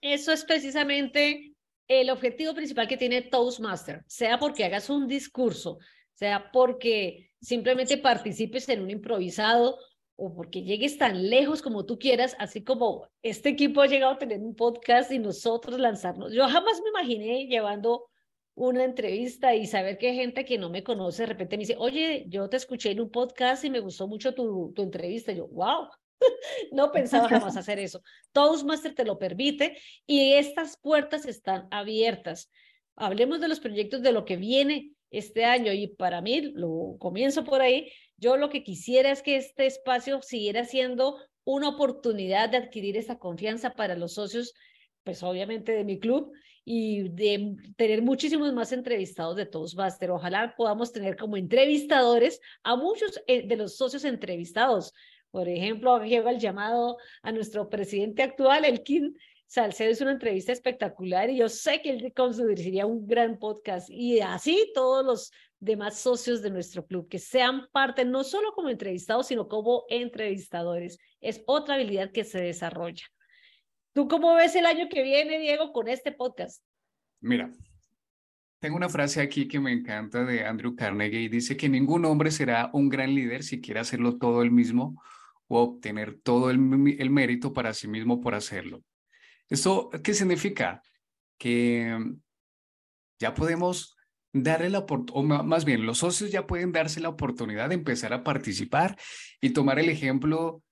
Eso 0.00 0.32
es 0.32 0.44
precisamente 0.44 1.51
el 2.00 2.10
objetivo 2.10 2.54
principal 2.54 2.88
que 2.88 2.96
tiene 2.96 3.22
Toastmaster, 3.22 4.02
sea 4.06 4.38
porque 4.38 4.64
hagas 4.64 4.88
un 4.90 5.06
discurso, 5.06 5.78
sea 6.14 6.50
porque 6.52 7.30
simplemente 7.40 7.98
participes 7.98 8.68
en 8.68 8.82
un 8.82 8.90
improvisado 8.90 9.78
o 10.16 10.34
porque 10.34 10.62
llegues 10.62 10.98
tan 10.98 11.28
lejos 11.28 11.62
como 11.62 11.84
tú 11.84 11.98
quieras, 11.98 12.36
así 12.38 12.62
como 12.62 13.08
este 13.22 13.50
equipo 13.50 13.80
ha 13.80 13.86
llegado 13.86 14.12
a 14.12 14.18
tener 14.18 14.40
un 14.40 14.54
podcast 14.54 15.10
y 15.10 15.18
nosotros 15.18 15.78
lanzarnos. 15.78 16.32
Yo 16.32 16.46
jamás 16.48 16.80
me 16.82 16.90
imaginé 16.90 17.46
llevando 17.46 18.06
una 18.54 18.84
entrevista 18.84 19.54
y 19.54 19.66
saber 19.66 19.98
que 19.98 20.08
hay 20.08 20.16
gente 20.16 20.44
que 20.44 20.58
no 20.58 20.70
me 20.70 20.84
conoce 20.84 21.22
de 21.22 21.26
repente 21.26 21.56
me 21.56 21.62
dice, 21.62 21.76
oye, 21.78 22.26
yo 22.28 22.48
te 22.48 22.58
escuché 22.58 22.90
en 22.90 23.00
un 23.00 23.10
podcast 23.10 23.64
y 23.64 23.70
me 23.70 23.80
gustó 23.80 24.06
mucho 24.06 24.34
tu, 24.34 24.72
tu 24.74 24.82
entrevista. 24.82 25.32
yo, 25.32 25.48
wow, 25.48 25.88
no 26.72 26.92
pensaba 26.92 27.28
jamás 27.28 27.56
hacer 27.56 27.78
eso. 27.78 28.02
Toastmaster 28.32 28.94
te 28.94 29.04
lo 29.04 29.18
permite 29.18 29.76
y 30.06 30.32
estas 30.32 30.76
puertas 30.76 31.26
están 31.26 31.68
abiertas. 31.70 32.50
Hablemos 32.96 33.40
de 33.40 33.48
los 33.48 33.60
proyectos 33.60 34.02
de 34.02 34.12
lo 34.12 34.24
que 34.24 34.36
viene 34.36 34.92
este 35.10 35.44
año 35.44 35.72
y 35.72 35.88
para 35.88 36.20
mí, 36.20 36.40
lo 36.54 36.96
comienzo 36.98 37.44
por 37.44 37.60
ahí, 37.60 37.92
yo 38.16 38.36
lo 38.36 38.48
que 38.48 38.62
quisiera 38.62 39.10
es 39.10 39.22
que 39.22 39.36
este 39.36 39.66
espacio 39.66 40.22
siguiera 40.22 40.64
siendo 40.64 41.18
una 41.44 41.68
oportunidad 41.68 42.48
de 42.48 42.58
adquirir 42.58 42.96
esa 42.96 43.18
confianza 43.18 43.74
para 43.74 43.96
los 43.96 44.14
socios, 44.14 44.54
pues 45.04 45.22
obviamente 45.22 45.72
de 45.72 45.84
mi 45.84 45.98
club 45.98 46.32
y 46.64 47.08
de 47.08 47.56
tener 47.76 48.02
muchísimos 48.02 48.52
más 48.52 48.72
entrevistados 48.72 49.36
de 49.36 49.46
Toastmaster. 49.46 50.10
Ojalá 50.12 50.54
podamos 50.56 50.92
tener 50.92 51.16
como 51.16 51.36
entrevistadores 51.36 52.40
a 52.62 52.76
muchos 52.76 53.20
eh, 53.26 53.46
de 53.46 53.56
los 53.56 53.76
socios 53.76 54.04
entrevistados. 54.04 54.92
Por 55.32 55.48
ejemplo, 55.48 56.04
lleva 56.04 56.30
el 56.30 56.38
llamado 56.38 56.98
a 57.22 57.32
nuestro 57.32 57.70
presidente 57.70 58.22
actual, 58.22 58.66
el 58.66 58.82
Kim 58.82 59.14
Salcedo, 59.46 59.90
es 59.90 60.00
una 60.02 60.12
entrevista 60.12 60.52
espectacular 60.52 61.30
y 61.30 61.38
yo 61.38 61.48
sé 61.48 61.80
que 61.80 61.90
él 61.90 62.12
consideraría 62.14 62.84
un 62.84 63.06
gran 63.06 63.38
podcast 63.38 63.88
y 63.90 64.20
así 64.20 64.70
todos 64.74 65.04
los 65.04 65.32
demás 65.58 65.98
socios 65.98 66.42
de 66.42 66.50
nuestro 66.50 66.86
club 66.86 67.08
que 67.08 67.18
sean 67.18 67.66
parte 67.72 68.04
no 68.04 68.24
solo 68.24 68.52
como 68.52 68.68
entrevistados, 68.68 69.28
sino 69.28 69.48
como 69.48 69.84
entrevistadores. 69.88 70.98
Es 71.22 71.42
otra 71.46 71.76
habilidad 71.76 72.12
que 72.12 72.24
se 72.24 72.40
desarrolla. 72.40 73.04
¿Tú 73.94 74.08
cómo 74.08 74.34
ves 74.34 74.54
el 74.54 74.66
año 74.66 74.88
que 74.90 75.02
viene, 75.02 75.38
Diego, 75.38 75.72
con 75.72 75.88
este 75.88 76.12
podcast? 76.12 76.62
Mira, 77.20 77.50
tengo 78.58 78.76
una 78.76 78.90
frase 78.90 79.22
aquí 79.22 79.48
que 79.48 79.60
me 79.60 79.72
encanta 79.72 80.24
de 80.24 80.44
Andrew 80.44 80.76
Carnegie 80.76 81.20
y 81.20 81.28
dice 81.28 81.56
que 81.56 81.70
ningún 81.70 82.04
hombre 82.04 82.30
será 82.30 82.68
un 82.74 82.90
gran 82.90 83.14
líder 83.14 83.42
si 83.42 83.62
quiere 83.62 83.80
hacerlo 83.80 84.18
todo 84.18 84.42
él 84.42 84.50
mismo 84.50 85.02
obtener 85.48 86.18
todo 86.22 86.50
el, 86.50 86.58
mérito 86.58 87.52
para 87.52 87.74
sí 87.74 87.88
mismo 87.88 88.20
por 88.20 88.34
hacerlo. 88.34 88.82
¿Esto 89.48 89.90
qué 90.02 90.14
significa? 90.14 90.82
Que 91.38 91.96
mm, 91.98 92.20
ya 93.18 93.34
podemos 93.34 93.96
darle 94.32 94.70
la 94.70 94.80
oportunidad, 94.80 95.40
o 95.40 95.44
más 95.44 95.64
bien, 95.64 95.84
los 95.84 95.98
socios 95.98 96.30
ya 96.30 96.46
pueden 96.46 96.72
darse 96.72 97.00
la 97.00 97.10
oportunidad 97.10 97.68
de 97.68 97.74
empezar 97.74 98.12
a 98.12 98.24
participar 98.24 98.96
y 99.40 99.50
tomar 99.50 99.78
el 99.78 99.90
ejemplo 99.90 100.62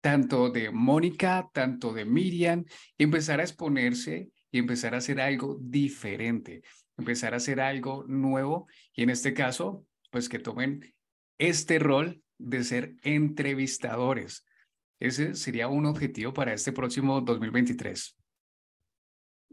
tanto 0.00 0.50
de 0.50 0.70
Mónica, 0.70 1.48
tanto 1.52 1.92
de 1.92 2.04
Miriam, 2.04 2.64
y 2.98 3.04
empezar 3.04 3.40
a 3.40 3.44
exponerse 3.44 4.28
y 4.50 4.58
empezar 4.58 4.94
a 4.94 4.98
hacer 4.98 5.20
algo 5.20 5.58
diferente, 5.60 6.62
empezar 6.96 7.34
a 7.34 7.38
hacer 7.38 7.60
algo 7.60 8.04
nuevo 8.06 8.66
y 8.94 9.02
en 9.02 9.10
este 9.10 9.32
caso, 9.32 9.86
pues 10.10 10.28
que 10.28 10.38
tomen 10.38 10.94
este 11.38 11.78
rol 11.78 12.23
de 12.38 12.64
ser 12.64 12.96
entrevistadores. 13.02 14.44
Ese 15.00 15.34
sería 15.34 15.68
un 15.68 15.86
objetivo 15.86 16.32
para 16.32 16.52
este 16.52 16.72
próximo 16.72 17.20
2023. 17.20 18.16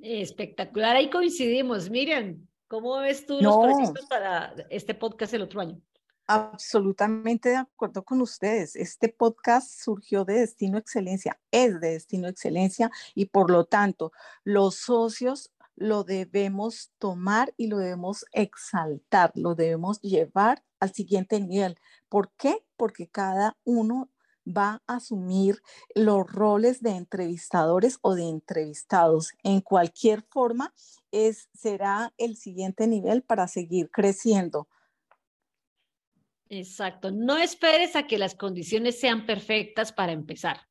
Espectacular, 0.02 0.96
ahí 0.96 1.10
coincidimos. 1.10 1.90
Miriam, 1.90 2.48
¿cómo 2.68 2.98
ves 3.00 3.26
tú 3.26 3.40
los 3.42 3.58
proyectos 3.58 4.06
para 4.08 4.56
este 4.70 4.96
podcast 4.96 5.34
el 5.34 5.44
otro 5.44 5.62
año? 5.62 5.82
Absolutamente 6.28 7.50
de 7.50 7.58
acuerdo 7.58 8.04
con 8.04 8.22
ustedes. 8.22 8.76
Este 8.76 9.10
podcast 9.10 9.70
surgió 9.82 10.24
de 10.24 10.40
Destino 10.40 10.78
Excelencia, 10.78 11.40
es 11.52 11.82
de 11.82 11.92
Destino 11.92 12.28
Excelencia 12.28 12.90
y 13.14 13.26
por 13.26 13.52
lo 13.52 13.66
tanto 13.66 14.12
los 14.44 14.76
socios 14.76 15.52
lo 15.82 16.04
debemos 16.04 16.92
tomar 17.00 17.54
y 17.58 17.68
lo 17.68 17.80
debemos 17.80 18.24
exaltar, 18.34 19.32
lo 19.34 19.56
debemos 19.56 20.00
llevar 20.02 20.64
al 20.80 20.94
siguiente 20.94 21.40
nivel. 21.40 21.76
¿Por 22.08 22.32
qué? 22.38 22.64
Porque 22.78 23.10
cada 23.10 23.58
uno 23.64 24.12
va 24.48 24.84
a 24.86 24.96
asumir 24.96 25.62
los 25.96 26.32
roles 26.32 26.82
de 26.82 26.92
entrevistadores 26.92 27.98
o 28.02 28.14
de 28.14 28.30
entrevistados. 28.30 29.34
En 29.44 29.62
cualquier 29.62 30.22
forma, 30.22 30.74
es, 31.12 31.50
será 31.54 32.14
el 32.18 32.38
siguiente 32.38 32.88
nivel 32.88 33.24
para 33.24 33.48
seguir 33.48 33.90
creciendo. 33.90 34.68
Exacto. 36.48 37.12
No 37.12 37.38
esperes 37.38 37.96
a 37.96 38.06
que 38.06 38.20
las 38.20 38.36
condiciones 38.36 39.00
sean 39.00 39.26
perfectas 39.26 39.92
para 39.92 40.12
empezar. 40.12 40.62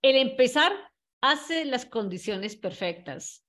El 0.00 0.16
empezar 0.16 0.72
hace 1.20 1.66
las 1.66 1.84
condiciones 1.84 2.56
perfectas 2.56 3.43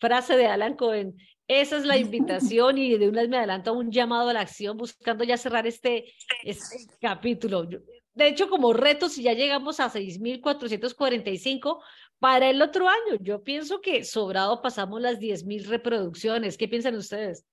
frase 0.00 0.36
de 0.36 0.46
Alan 0.46 0.74
Cohen. 0.74 1.16
Esa 1.46 1.76
es 1.76 1.84
la 1.84 1.98
invitación 1.98 2.78
y 2.78 2.96
de 2.96 3.08
una 3.08 3.20
vez 3.22 3.30
me 3.30 3.36
adelanto 3.36 3.72
un 3.72 3.92
llamado 3.92 4.30
a 4.30 4.32
la 4.32 4.40
acción 4.40 4.76
buscando 4.76 5.24
ya 5.24 5.36
cerrar 5.36 5.66
este, 5.66 6.12
este 6.42 6.86
capítulo. 7.00 7.68
De 8.14 8.28
hecho, 8.28 8.48
como 8.48 8.72
reto, 8.72 9.08
si 9.08 9.22
ya 9.22 9.34
llegamos 9.34 9.78
a 9.78 9.90
6.445 9.90 11.80
para 12.18 12.50
el 12.50 12.60
otro 12.60 12.88
año, 12.88 13.18
yo 13.20 13.42
pienso 13.42 13.80
que 13.80 14.04
sobrado 14.04 14.60
pasamos 14.60 15.00
las 15.00 15.18
10.000 15.20 15.66
reproducciones. 15.66 16.58
¿Qué 16.58 16.66
piensan 16.68 16.96
ustedes? 16.96 17.46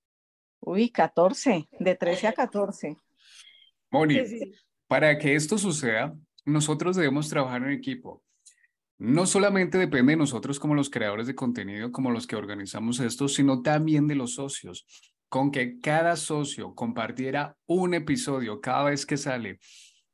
Uy, 0.59 0.89
14, 0.89 1.67
de 1.79 1.95
13 1.95 2.27
a 2.27 2.33
14. 2.33 2.97
Moni, 3.91 4.19
para 4.87 5.17
que 5.17 5.35
esto 5.35 5.57
suceda, 5.57 6.13
nosotros 6.43 6.95
debemos 6.95 7.29
trabajar 7.29 7.63
en 7.63 7.71
equipo 7.71 8.23
no 8.99 9.25
solamente 9.25 9.77
depende 9.77 10.13
de 10.13 10.17
nosotros 10.17 10.59
como 10.59 10.73
los 10.73 10.89
creadores 10.89 11.27
de 11.27 11.35
contenido, 11.35 11.91
como 11.91 12.11
los 12.11 12.25
que 12.25 12.35
organizamos 12.35 12.99
esto, 12.99 13.27
sino 13.27 13.61
también 13.61 14.07
de 14.07 14.15
los 14.15 14.35
socios. 14.35 14.85
Con 15.29 15.51
que 15.51 15.79
cada 15.79 16.15
socio 16.15 16.73
compartiera 16.73 17.57
un 17.65 17.93
episodio 17.93 18.61
cada 18.61 18.85
vez 18.85 19.05
que 19.05 19.17
sale 19.17 19.59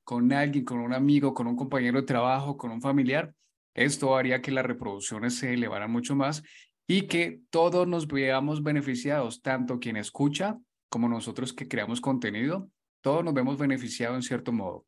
con 0.04 0.34
alguien, 0.34 0.66
con 0.66 0.80
un 0.80 0.94
amigo, 0.94 1.34
con 1.34 1.48
un 1.48 1.56
compañero 1.56 2.02
de 2.02 2.08
trabajo, 2.08 2.58
con 2.58 2.72
un 2.72 2.82
familiar, 2.82 3.34
esto 3.74 4.16
haría 4.16 4.42
que 4.42 4.52
las 4.52 4.66
reproducciones 4.66 5.38
se 5.38 5.54
elevaran 5.54 5.92
mucho 5.92 6.16
más 6.16 6.44
y 6.88 7.04
que 7.04 7.42
todos 7.50 7.88
nos 7.88 8.08
veamos 8.08 8.62
beneficiados, 8.62 9.42
tanto 9.42 9.80
quien 9.80 9.98
escucha 9.98 10.60
como 10.90 11.08
nosotros 11.08 11.54
que 11.54 11.68
creamos 11.68 12.02
contenido, 12.02 12.70
todos 13.02 13.24
nos 13.24 13.34
vemos 13.34 13.58
beneficiados 13.58 14.16
en 14.16 14.22
cierto 14.22 14.52
modo. 14.52 14.86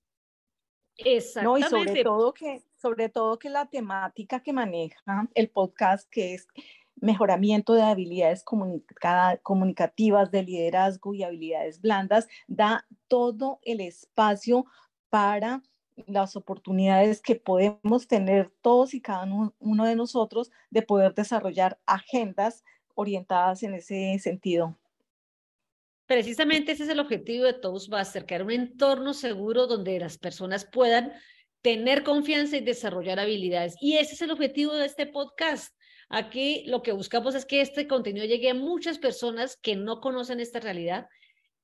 Exactamente. 0.98 1.70
No, 1.70 1.82
y 1.82 1.88
sobre 1.88 2.04
todo 2.04 2.34
que, 2.34 2.62
sobre 2.86 3.10
todo 3.10 3.40
que 3.40 3.50
la 3.50 3.66
temática 3.66 4.42
que 4.42 4.54
maneja 4.54 5.28
el 5.34 5.50
podcast, 5.50 6.08
que 6.12 6.36
es 6.36 6.48
mejoramiento 6.98 7.74
de 7.74 7.82
habilidades 7.82 8.44
comunicativas, 9.42 10.30
de 10.30 10.44
liderazgo 10.44 11.16
y 11.16 11.24
habilidades 11.24 11.82
blandas, 11.82 12.28
da 12.46 12.86
todo 13.08 13.58
el 13.64 13.82
espacio 13.82 14.68
para 15.10 15.64
las 16.06 16.36
oportunidades 16.36 17.24
que 17.24 17.36
podemos 17.36 18.08
tener 18.08 18.54
todos 18.62 18.94
y 18.94 19.02
cada 19.02 19.26
uno 19.58 19.86
de 19.86 19.96
nosotros 19.96 20.52
de 20.70 20.84
poder 20.84 21.16
desarrollar 21.16 21.80
agendas 21.88 22.64
orientadas 22.94 23.64
en 23.64 23.74
ese 23.74 24.20
sentido. 24.20 24.78
Precisamente 26.06 26.74
ese 26.74 26.84
es 26.84 26.90
el 26.90 27.00
objetivo 27.00 27.46
de 27.46 27.54
Toastmaster, 27.54 28.28
crear 28.28 28.44
un 28.44 28.52
entorno 28.52 29.16
seguro 29.16 29.66
donde 29.66 30.00
las 30.00 30.20
personas 30.20 30.66
puedan 30.66 31.14
tener 31.66 32.04
confianza 32.04 32.58
y 32.58 32.60
desarrollar 32.60 33.20
habilidades. 33.20 33.76
Y 33.82 33.98
ese 33.98 34.14
es 34.14 34.22
el 34.22 34.30
objetivo 34.30 34.76
de 34.76 34.86
este 34.86 35.08
podcast. 35.08 35.76
Aquí 36.10 36.64
lo 36.68 36.84
que 36.84 36.92
buscamos 36.92 37.34
es 37.34 37.44
que 37.44 37.60
este 37.60 37.88
contenido 37.88 38.24
llegue 38.28 38.52
a 38.52 38.54
muchas 38.54 39.00
personas 39.00 39.58
que 39.58 39.76
no 39.76 40.00
conocen 40.00 40.40
esta 40.40 40.60
realidad. 40.60 41.08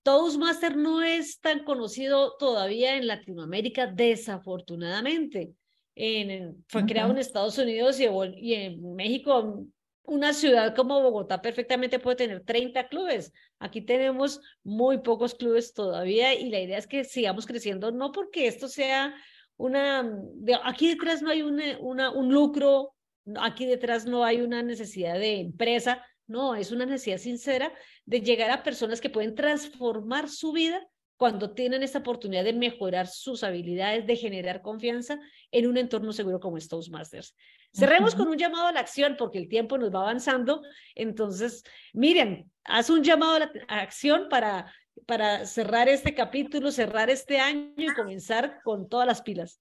Toastmaster 0.02 0.76
no 0.76 1.04
es 1.04 1.40
tan 1.40 1.64
conocido 1.64 2.36
todavía 2.40 2.98
en 2.98 3.06
Latinoamérica, 3.06 3.86
desafortunadamente. 3.86 5.54
En, 5.94 6.66
fue 6.68 6.84
creado 6.88 7.12
en 7.12 7.20
Estados 7.20 7.60
Unidos 7.60 8.00
y, 8.00 8.06
y 8.38 8.56
en 8.56 8.96
México 8.96 9.68
una 10.06 10.34
ciudad 10.34 10.76
como 10.76 11.00
Bogotá 11.00 11.44
perfectamente 11.44 12.00
puede 12.00 12.16
tener 12.16 12.44
30 12.44 12.88
clubes. 12.88 13.32
Aquí 13.60 13.82
tenemos 13.82 14.42
muy 14.64 14.98
pocos 14.98 15.36
clubes 15.36 15.76
todavía 15.76 16.34
y 16.34 16.50
la 16.50 16.60
idea 16.60 16.80
es 16.80 16.88
que 16.88 17.04
sigamos 17.04 17.46
creciendo, 17.46 17.92
no 17.92 18.12
porque 18.12 18.48
esto 18.48 18.68
sea 18.68 19.14
una, 19.62 20.20
aquí 20.64 20.88
detrás 20.88 21.22
no 21.22 21.30
hay 21.30 21.42
una, 21.42 21.78
una, 21.80 22.12
un 22.12 22.34
lucro, 22.34 22.96
aquí 23.40 23.66
detrás 23.66 24.06
no 24.06 24.24
hay 24.24 24.42
una 24.42 24.64
necesidad 24.64 25.16
de 25.16 25.40
empresa, 25.40 26.04
no, 26.28 26.56
es 26.56 26.72
una 26.72 26.86
necesidad 26.86 27.18
sincera 27.18 27.74
de 28.06 28.22
llegar 28.22 28.50
a 28.52 28.64
personas 28.64 29.02
que 29.02 29.10
pueden 29.10 29.36
transformar 29.36 30.30
su 30.30 30.52
vida 30.52 30.82
cuando 31.18 31.54
tienen 31.54 31.84
esta 31.84 32.00
oportunidad 32.00 32.44
de 32.44 32.54
mejorar 32.54 33.06
sus 33.06 33.44
habilidades, 33.44 34.08
de 34.08 34.16
generar 34.16 34.64
confianza 34.64 35.20
en 35.52 35.68
un 35.68 35.78
entorno 35.78 36.14
seguro 36.14 36.40
como 36.40 36.58
es 36.58 36.68
Toastmasters. 36.68 37.36
Cerremos 37.72 38.16
con 38.16 38.28
un 38.28 38.38
llamado 38.38 38.66
a 38.66 38.72
la 38.72 38.80
acción 38.80 39.16
porque 39.20 39.38
el 39.38 39.48
tiempo 39.48 39.78
nos 39.78 39.94
va 39.94 40.02
avanzando. 40.02 40.64
Entonces, 40.96 41.64
miren, 41.94 42.52
haz 42.64 42.90
un 42.90 43.04
llamado 43.04 43.36
a 43.36 43.40
la 43.40 43.52
acción 43.68 44.30
para, 44.30 44.74
para 45.06 45.46
cerrar 45.46 45.90
este 45.90 46.14
capítulo, 46.14 46.72
cerrar 46.72 47.10
este 47.10 47.40
año 47.40 47.74
y 47.78 47.94
comenzar 47.94 48.62
con 48.64 48.90
todas 48.90 49.08
las 49.08 49.22
pilas. 49.22 49.60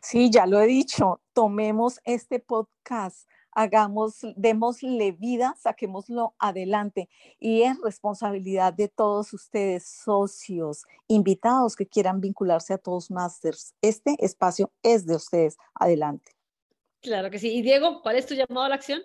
Sí, 0.00 0.30
ya 0.30 0.46
lo 0.46 0.60
he 0.60 0.66
dicho, 0.66 1.20
tomemos 1.32 2.00
este 2.04 2.38
podcast 2.38 3.26
hagamos, 3.52 4.20
démosle 4.36 5.12
vida, 5.12 5.54
saquémoslo 5.58 6.34
adelante. 6.38 7.08
Y 7.38 7.62
es 7.62 7.76
responsabilidad 7.82 8.72
de 8.72 8.88
todos 8.88 9.32
ustedes, 9.32 9.86
socios, 9.86 10.84
invitados 11.06 11.76
que 11.76 11.86
quieran 11.86 12.20
vincularse 12.20 12.74
a 12.74 12.78
Toastmasters. 12.78 13.74
Este 13.82 14.16
espacio 14.18 14.72
es 14.82 15.06
de 15.06 15.16
ustedes. 15.16 15.56
Adelante. 15.74 16.32
Claro 17.00 17.30
que 17.30 17.38
sí. 17.38 17.52
Y 17.52 17.62
Diego, 17.62 18.00
¿cuál 18.02 18.16
es 18.16 18.26
tu 18.26 18.34
llamado 18.34 18.66
a 18.66 18.68
la 18.68 18.76
acción? 18.76 19.02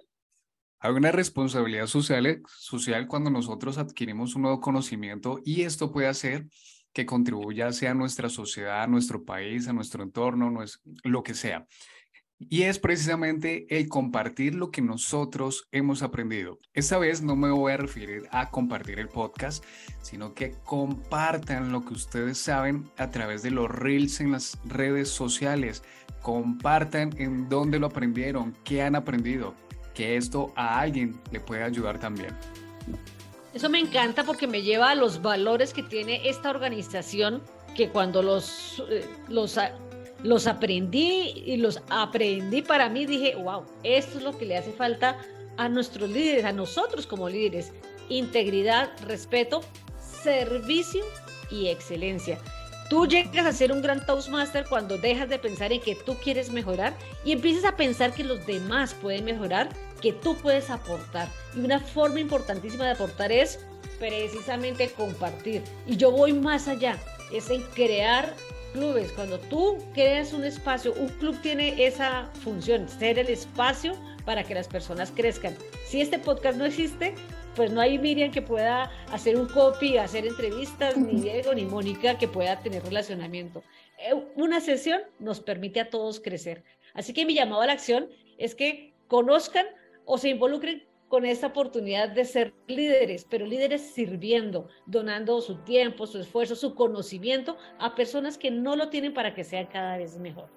Hay 0.79 0.91
una 0.91 1.11
responsabilidad 1.11 1.87
social, 1.87 2.41
social 2.47 3.07
cuando 3.07 3.31
nosotros 3.31 3.79
adquirimos 3.79 4.35
un 4.35 4.43
nuevo 4.43 4.59
conocimiento 4.59 5.39
y 5.43 5.63
esto 5.63 5.91
puede 5.91 6.07
hacer 6.07 6.47
que 6.93 7.05
contribuya 7.05 7.67
hacia 7.67 7.95
nuestra 7.95 8.29
sociedad, 8.29 8.83
a 8.83 8.87
nuestro 8.87 9.23
país, 9.23 9.67
a 9.67 9.73
nuestro 9.73 10.03
entorno, 10.03 10.53
lo 11.03 11.23
que 11.23 11.33
sea. 11.33 11.65
Y 12.39 12.63
es 12.63 12.77
precisamente 12.77 13.65
el 13.75 13.87
compartir 13.87 14.53
lo 14.53 14.69
que 14.69 14.83
nosotros 14.83 15.67
hemos 15.71 16.03
aprendido. 16.03 16.59
Esta 16.73 16.99
vez 16.99 17.23
no 17.23 17.35
me 17.35 17.49
voy 17.49 17.73
a 17.73 17.77
referir 17.77 18.27
a 18.29 18.51
compartir 18.51 18.99
el 18.99 19.07
podcast, 19.07 19.63
sino 20.03 20.35
que 20.35 20.51
compartan 20.63 21.71
lo 21.71 21.83
que 21.83 21.93
ustedes 21.93 22.37
saben 22.37 22.91
a 22.97 23.09
través 23.09 23.41
de 23.41 23.49
los 23.49 23.69
reels 23.71 24.21
en 24.21 24.31
las 24.31 24.59
redes 24.65 25.09
sociales. 25.09 25.83
Compartan 26.21 27.15
en 27.17 27.49
dónde 27.49 27.79
lo 27.79 27.87
aprendieron, 27.87 28.55
qué 28.63 28.83
han 28.83 28.95
aprendido, 28.95 29.55
que 29.97 30.15
esto 30.15 30.53
a 30.55 30.79
alguien 30.79 31.19
le 31.31 31.39
puede 31.39 31.63
ayudar 31.63 31.99
también. 31.99 32.29
Eso 33.55 33.67
me 33.67 33.79
encanta 33.79 34.23
porque 34.23 34.45
me 34.45 34.61
lleva 34.61 34.91
a 34.91 34.95
los 34.95 35.23
valores 35.23 35.73
que 35.73 35.81
tiene 35.81 36.29
esta 36.29 36.51
organización 36.51 37.41
que 37.75 37.89
cuando 37.89 38.21
los, 38.21 38.83
eh, 38.91 39.03
los 39.27 39.57
los 40.23 40.47
aprendí 40.47 41.43
y 41.45 41.57
los 41.57 41.81
aprendí 41.89 42.61
para 42.61 42.89
mí. 42.89 43.07
Dije, 43.07 43.35
wow, 43.35 43.65
esto 43.83 44.19
es 44.19 44.23
lo 44.23 44.37
que 44.37 44.45
le 44.45 44.57
hace 44.57 44.71
falta 44.71 45.17
a 45.57 45.67
nuestros 45.67 46.09
líderes, 46.09 46.45
a 46.45 46.51
nosotros 46.51 47.07
como 47.07 47.27
líderes. 47.27 47.71
Integridad, 48.09 48.91
respeto, 49.07 49.61
servicio 49.99 51.03
y 51.49 51.67
excelencia. 51.67 52.39
Tú 52.89 53.05
llegas 53.05 53.45
a 53.45 53.51
ser 53.51 53.71
un 53.71 53.81
gran 53.81 54.05
Toastmaster 54.05 54.65
cuando 54.69 54.97
dejas 54.97 55.27
de 55.27 55.39
pensar 55.39 55.73
en 55.73 55.81
que 55.81 55.95
tú 55.95 56.15
quieres 56.23 56.51
mejorar 56.51 56.93
y 57.25 57.33
empiezas 57.33 57.65
a 57.65 57.75
pensar 57.75 58.13
que 58.13 58.23
los 58.23 58.45
demás 58.45 58.93
pueden 58.93 59.25
mejorar, 59.25 59.69
que 60.01 60.13
tú 60.13 60.35
puedes 60.35 60.69
aportar. 60.69 61.27
Y 61.55 61.59
una 61.59 61.79
forma 61.79 62.19
importantísima 62.19 62.85
de 62.85 62.91
aportar 62.91 63.31
es 63.31 63.59
precisamente 63.99 64.89
compartir. 64.89 65.63
Y 65.85 65.97
yo 65.97 66.11
voy 66.11 66.33
más 66.33 66.67
allá, 66.67 66.97
es 67.31 67.49
en 67.49 67.61
crear 67.73 68.35
clubes. 68.73 69.11
Cuando 69.11 69.39
tú 69.39 69.77
creas 69.93 70.33
un 70.33 70.43
espacio, 70.43 70.93
un 70.93 71.07
club 71.07 71.39
tiene 71.41 71.85
esa 71.85 72.29
función, 72.43 72.87
ser 72.87 73.19
el 73.19 73.27
espacio 73.27 73.95
para 74.25 74.43
que 74.43 74.53
las 74.53 74.67
personas 74.67 75.11
crezcan. 75.15 75.55
Si 75.85 76.01
este 76.01 76.19
podcast 76.19 76.57
no 76.57 76.65
existe, 76.65 77.15
pues 77.55 77.71
no 77.71 77.81
hay 77.81 77.97
Miriam 77.97 78.31
que 78.31 78.41
pueda 78.41 78.91
hacer 79.11 79.35
un 79.35 79.47
copy, 79.47 79.97
hacer 79.97 80.27
entrevistas, 80.27 80.95
ni 80.95 81.21
Diego, 81.21 81.55
ni 81.55 81.65
Mónica 81.65 82.17
que 82.17 82.27
pueda 82.27 82.59
tener 82.59 82.83
relacionamiento. 82.83 83.63
Eh, 83.97 84.13
una 84.35 84.61
sesión 84.61 85.01
nos 85.17 85.39
permite 85.39 85.79
a 85.79 85.89
todos 85.89 86.19
crecer. 86.19 86.63
Así 86.93 87.13
que 87.13 87.25
mi 87.25 87.33
llamado 87.33 87.61
a 87.61 87.67
la 87.67 87.73
acción 87.73 88.09
es 88.37 88.53
que 88.53 88.93
conozcan 89.07 89.65
o 90.07 90.17
se 90.17 90.29
involucren 90.29 90.83
con 91.09 91.25
esta 91.25 91.47
oportunidad 91.47 92.09
de 92.09 92.25
ser 92.25 92.53
líderes, 92.67 93.25
pero 93.29 93.45
líderes 93.45 93.81
sirviendo, 93.81 94.67
donando 94.85 95.39
su 95.41 95.57
tiempo, 95.59 96.07
su 96.07 96.19
esfuerzo, 96.19 96.55
su 96.55 96.75
conocimiento 96.75 97.57
a 97.79 97.95
personas 97.95 98.37
que 98.37 98.49
no 98.49 98.75
lo 98.75 98.89
tienen 98.89 99.13
para 99.13 99.33
que 99.33 99.43
sea 99.43 99.69
cada 99.69 99.97
vez 99.97 100.17
mejor. 100.17 100.49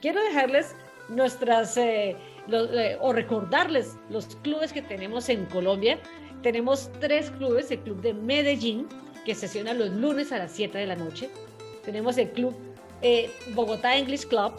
Quiero 0.00 0.22
dejarles 0.22 0.76
nuestras, 1.08 1.76
eh, 1.76 2.16
eh, 2.50 2.98
o 3.00 3.12
recordarles 3.12 3.96
los 4.10 4.26
clubes 4.36 4.72
que 4.72 4.82
tenemos 4.82 5.28
en 5.28 5.46
Colombia. 5.46 5.98
Tenemos 6.42 6.90
tres 7.00 7.30
clubes, 7.30 7.70
el 7.70 7.80
Club 7.80 8.00
de 8.02 8.14
Medellín, 8.14 8.88
que 9.24 9.34
sesiona 9.34 9.74
los 9.74 9.90
lunes 9.90 10.32
a 10.32 10.38
las 10.38 10.52
7 10.52 10.76
de 10.76 10.86
la 10.86 10.96
noche. 10.96 11.30
Tenemos 11.84 12.18
el 12.18 12.30
Club 12.30 12.54
eh, 13.02 13.30
Bogotá 13.54 13.96
English 13.96 14.26
Club, 14.26 14.52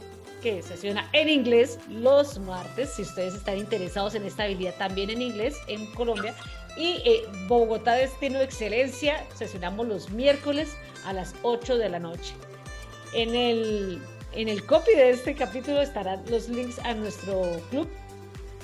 que 0.44 0.62
sesiona 0.62 1.10
en 1.14 1.30
inglés 1.30 1.80
los 1.90 2.38
martes, 2.38 2.90
si 2.90 3.04
ustedes 3.04 3.34
están 3.34 3.58
interesados 3.58 4.14
en 4.14 4.26
esta 4.26 4.44
habilidad 4.44 4.76
también 4.78 5.10
en 5.10 5.22
inglés 5.22 5.58
en 5.68 5.88
Colombia. 5.94 6.36
Y 6.76 7.02
eh, 7.06 7.24
Bogotá 7.48 7.94
Destino 7.94 8.42
Excelencia, 8.42 9.26
sesionamos 9.36 9.88
los 9.88 10.10
miércoles 10.10 10.76
a 11.06 11.14
las 11.14 11.34
8 11.44 11.78
de 11.78 11.90
la 11.90 12.00
noche. 12.00 12.34
En 13.14 13.34
el, 13.36 14.02
en 14.34 14.50
el 14.50 14.66
copy 14.66 14.92
de 14.92 15.12
este 15.12 15.34
capítulo 15.34 15.82
estarán 15.82 16.22
los 16.30 16.50
links 16.50 16.78
a 16.80 16.94
nuestro 16.94 17.42
club. 17.70 17.88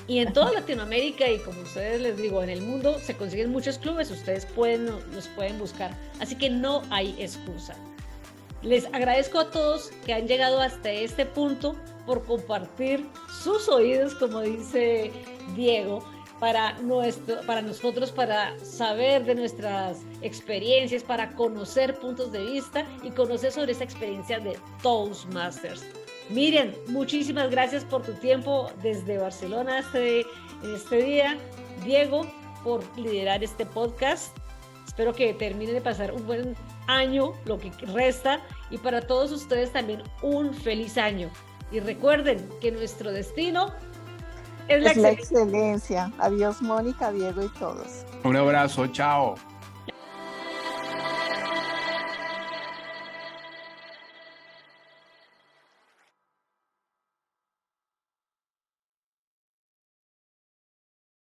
Y 0.07 0.19
en 0.19 0.33
toda 0.33 0.51
Latinoamérica 0.51 1.29
y 1.29 1.37
como 1.37 1.61
ustedes 1.61 2.01
les 2.01 2.17
digo, 2.17 2.43
en 2.43 2.49
el 2.49 2.61
mundo 2.61 2.99
se 2.99 3.15
consiguen 3.15 3.51
muchos 3.51 3.77
clubes, 3.77 4.09
ustedes 4.09 4.45
pueden, 4.45 4.87
los 5.13 5.27
pueden 5.29 5.59
buscar. 5.59 5.95
Así 6.19 6.35
que 6.35 6.49
no 6.49 6.81
hay 6.89 7.15
excusa. 7.19 7.75
Les 8.61 8.85
agradezco 8.87 9.39
a 9.39 9.51
todos 9.51 9.89
que 10.05 10.13
han 10.13 10.27
llegado 10.27 10.59
hasta 10.59 10.91
este 10.91 11.25
punto 11.25 11.75
por 12.05 12.25
compartir 12.25 13.05
sus 13.41 13.69
oídos, 13.69 14.15
como 14.15 14.41
dice 14.41 15.11
Diego, 15.55 16.03
para, 16.39 16.73
nuestro, 16.79 17.41
para 17.45 17.61
nosotros, 17.61 18.11
para 18.11 18.57
saber 18.59 19.25
de 19.25 19.35
nuestras 19.35 19.99
experiencias, 20.21 21.03
para 21.03 21.31
conocer 21.35 21.99
puntos 21.99 22.31
de 22.31 22.45
vista 22.45 22.85
y 23.03 23.11
conocer 23.11 23.51
sobre 23.51 23.71
esa 23.71 23.83
experiencia 23.83 24.39
de 24.39 24.57
Toastmasters. 24.81 25.85
Miren, 26.29 26.75
muchísimas 26.87 27.49
gracias 27.49 27.83
por 27.85 28.03
tu 28.03 28.13
tiempo 28.13 28.69
desde 28.81 29.17
Barcelona 29.17 29.79
este, 29.79 30.25
este 30.75 30.97
día. 30.97 31.37
Diego, 31.83 32.25
por 32.63 32.83
liderar 32.97 33.43
este 33.43 33.65
podcast. 33.65 34.37
Espero 34.85 35.13
que 35.13 35.33
termine 35.33 35.71
de 35.71 35.81
pasar 35.81 36.11
un 36.11 36.25
buen 36.27 36.55
año, 36.89 37.33
lo 37.45 37.57
que 37.59 37.71
resta, 37.93 38.41
y 38.69 38.77
para 38.77 39.01
todos 39.01 39.31
ustedes 39.31 39.71
también 39.71 40.03
un 40.21 40.53
feliz 40.53 40.97
año. 40.97 41.29
Y 41.71 41.79
recuerden 41.79 42.49
que 42.59 42.71
nuestro 42.71 43.11
destino 43.11 43.71
es 44.67 44.97
la, 44.97 45.09
excelencia. 45.11 46.11
Adiós 46.19 46.61
Mónica, 46.61 47.11
Diego 47.11 47.43
y 47.43 47.49
todos. 47.59 48.05
Un 48.23 48.35
abrazo, 48.35 48.87
chao. 48.87 49.35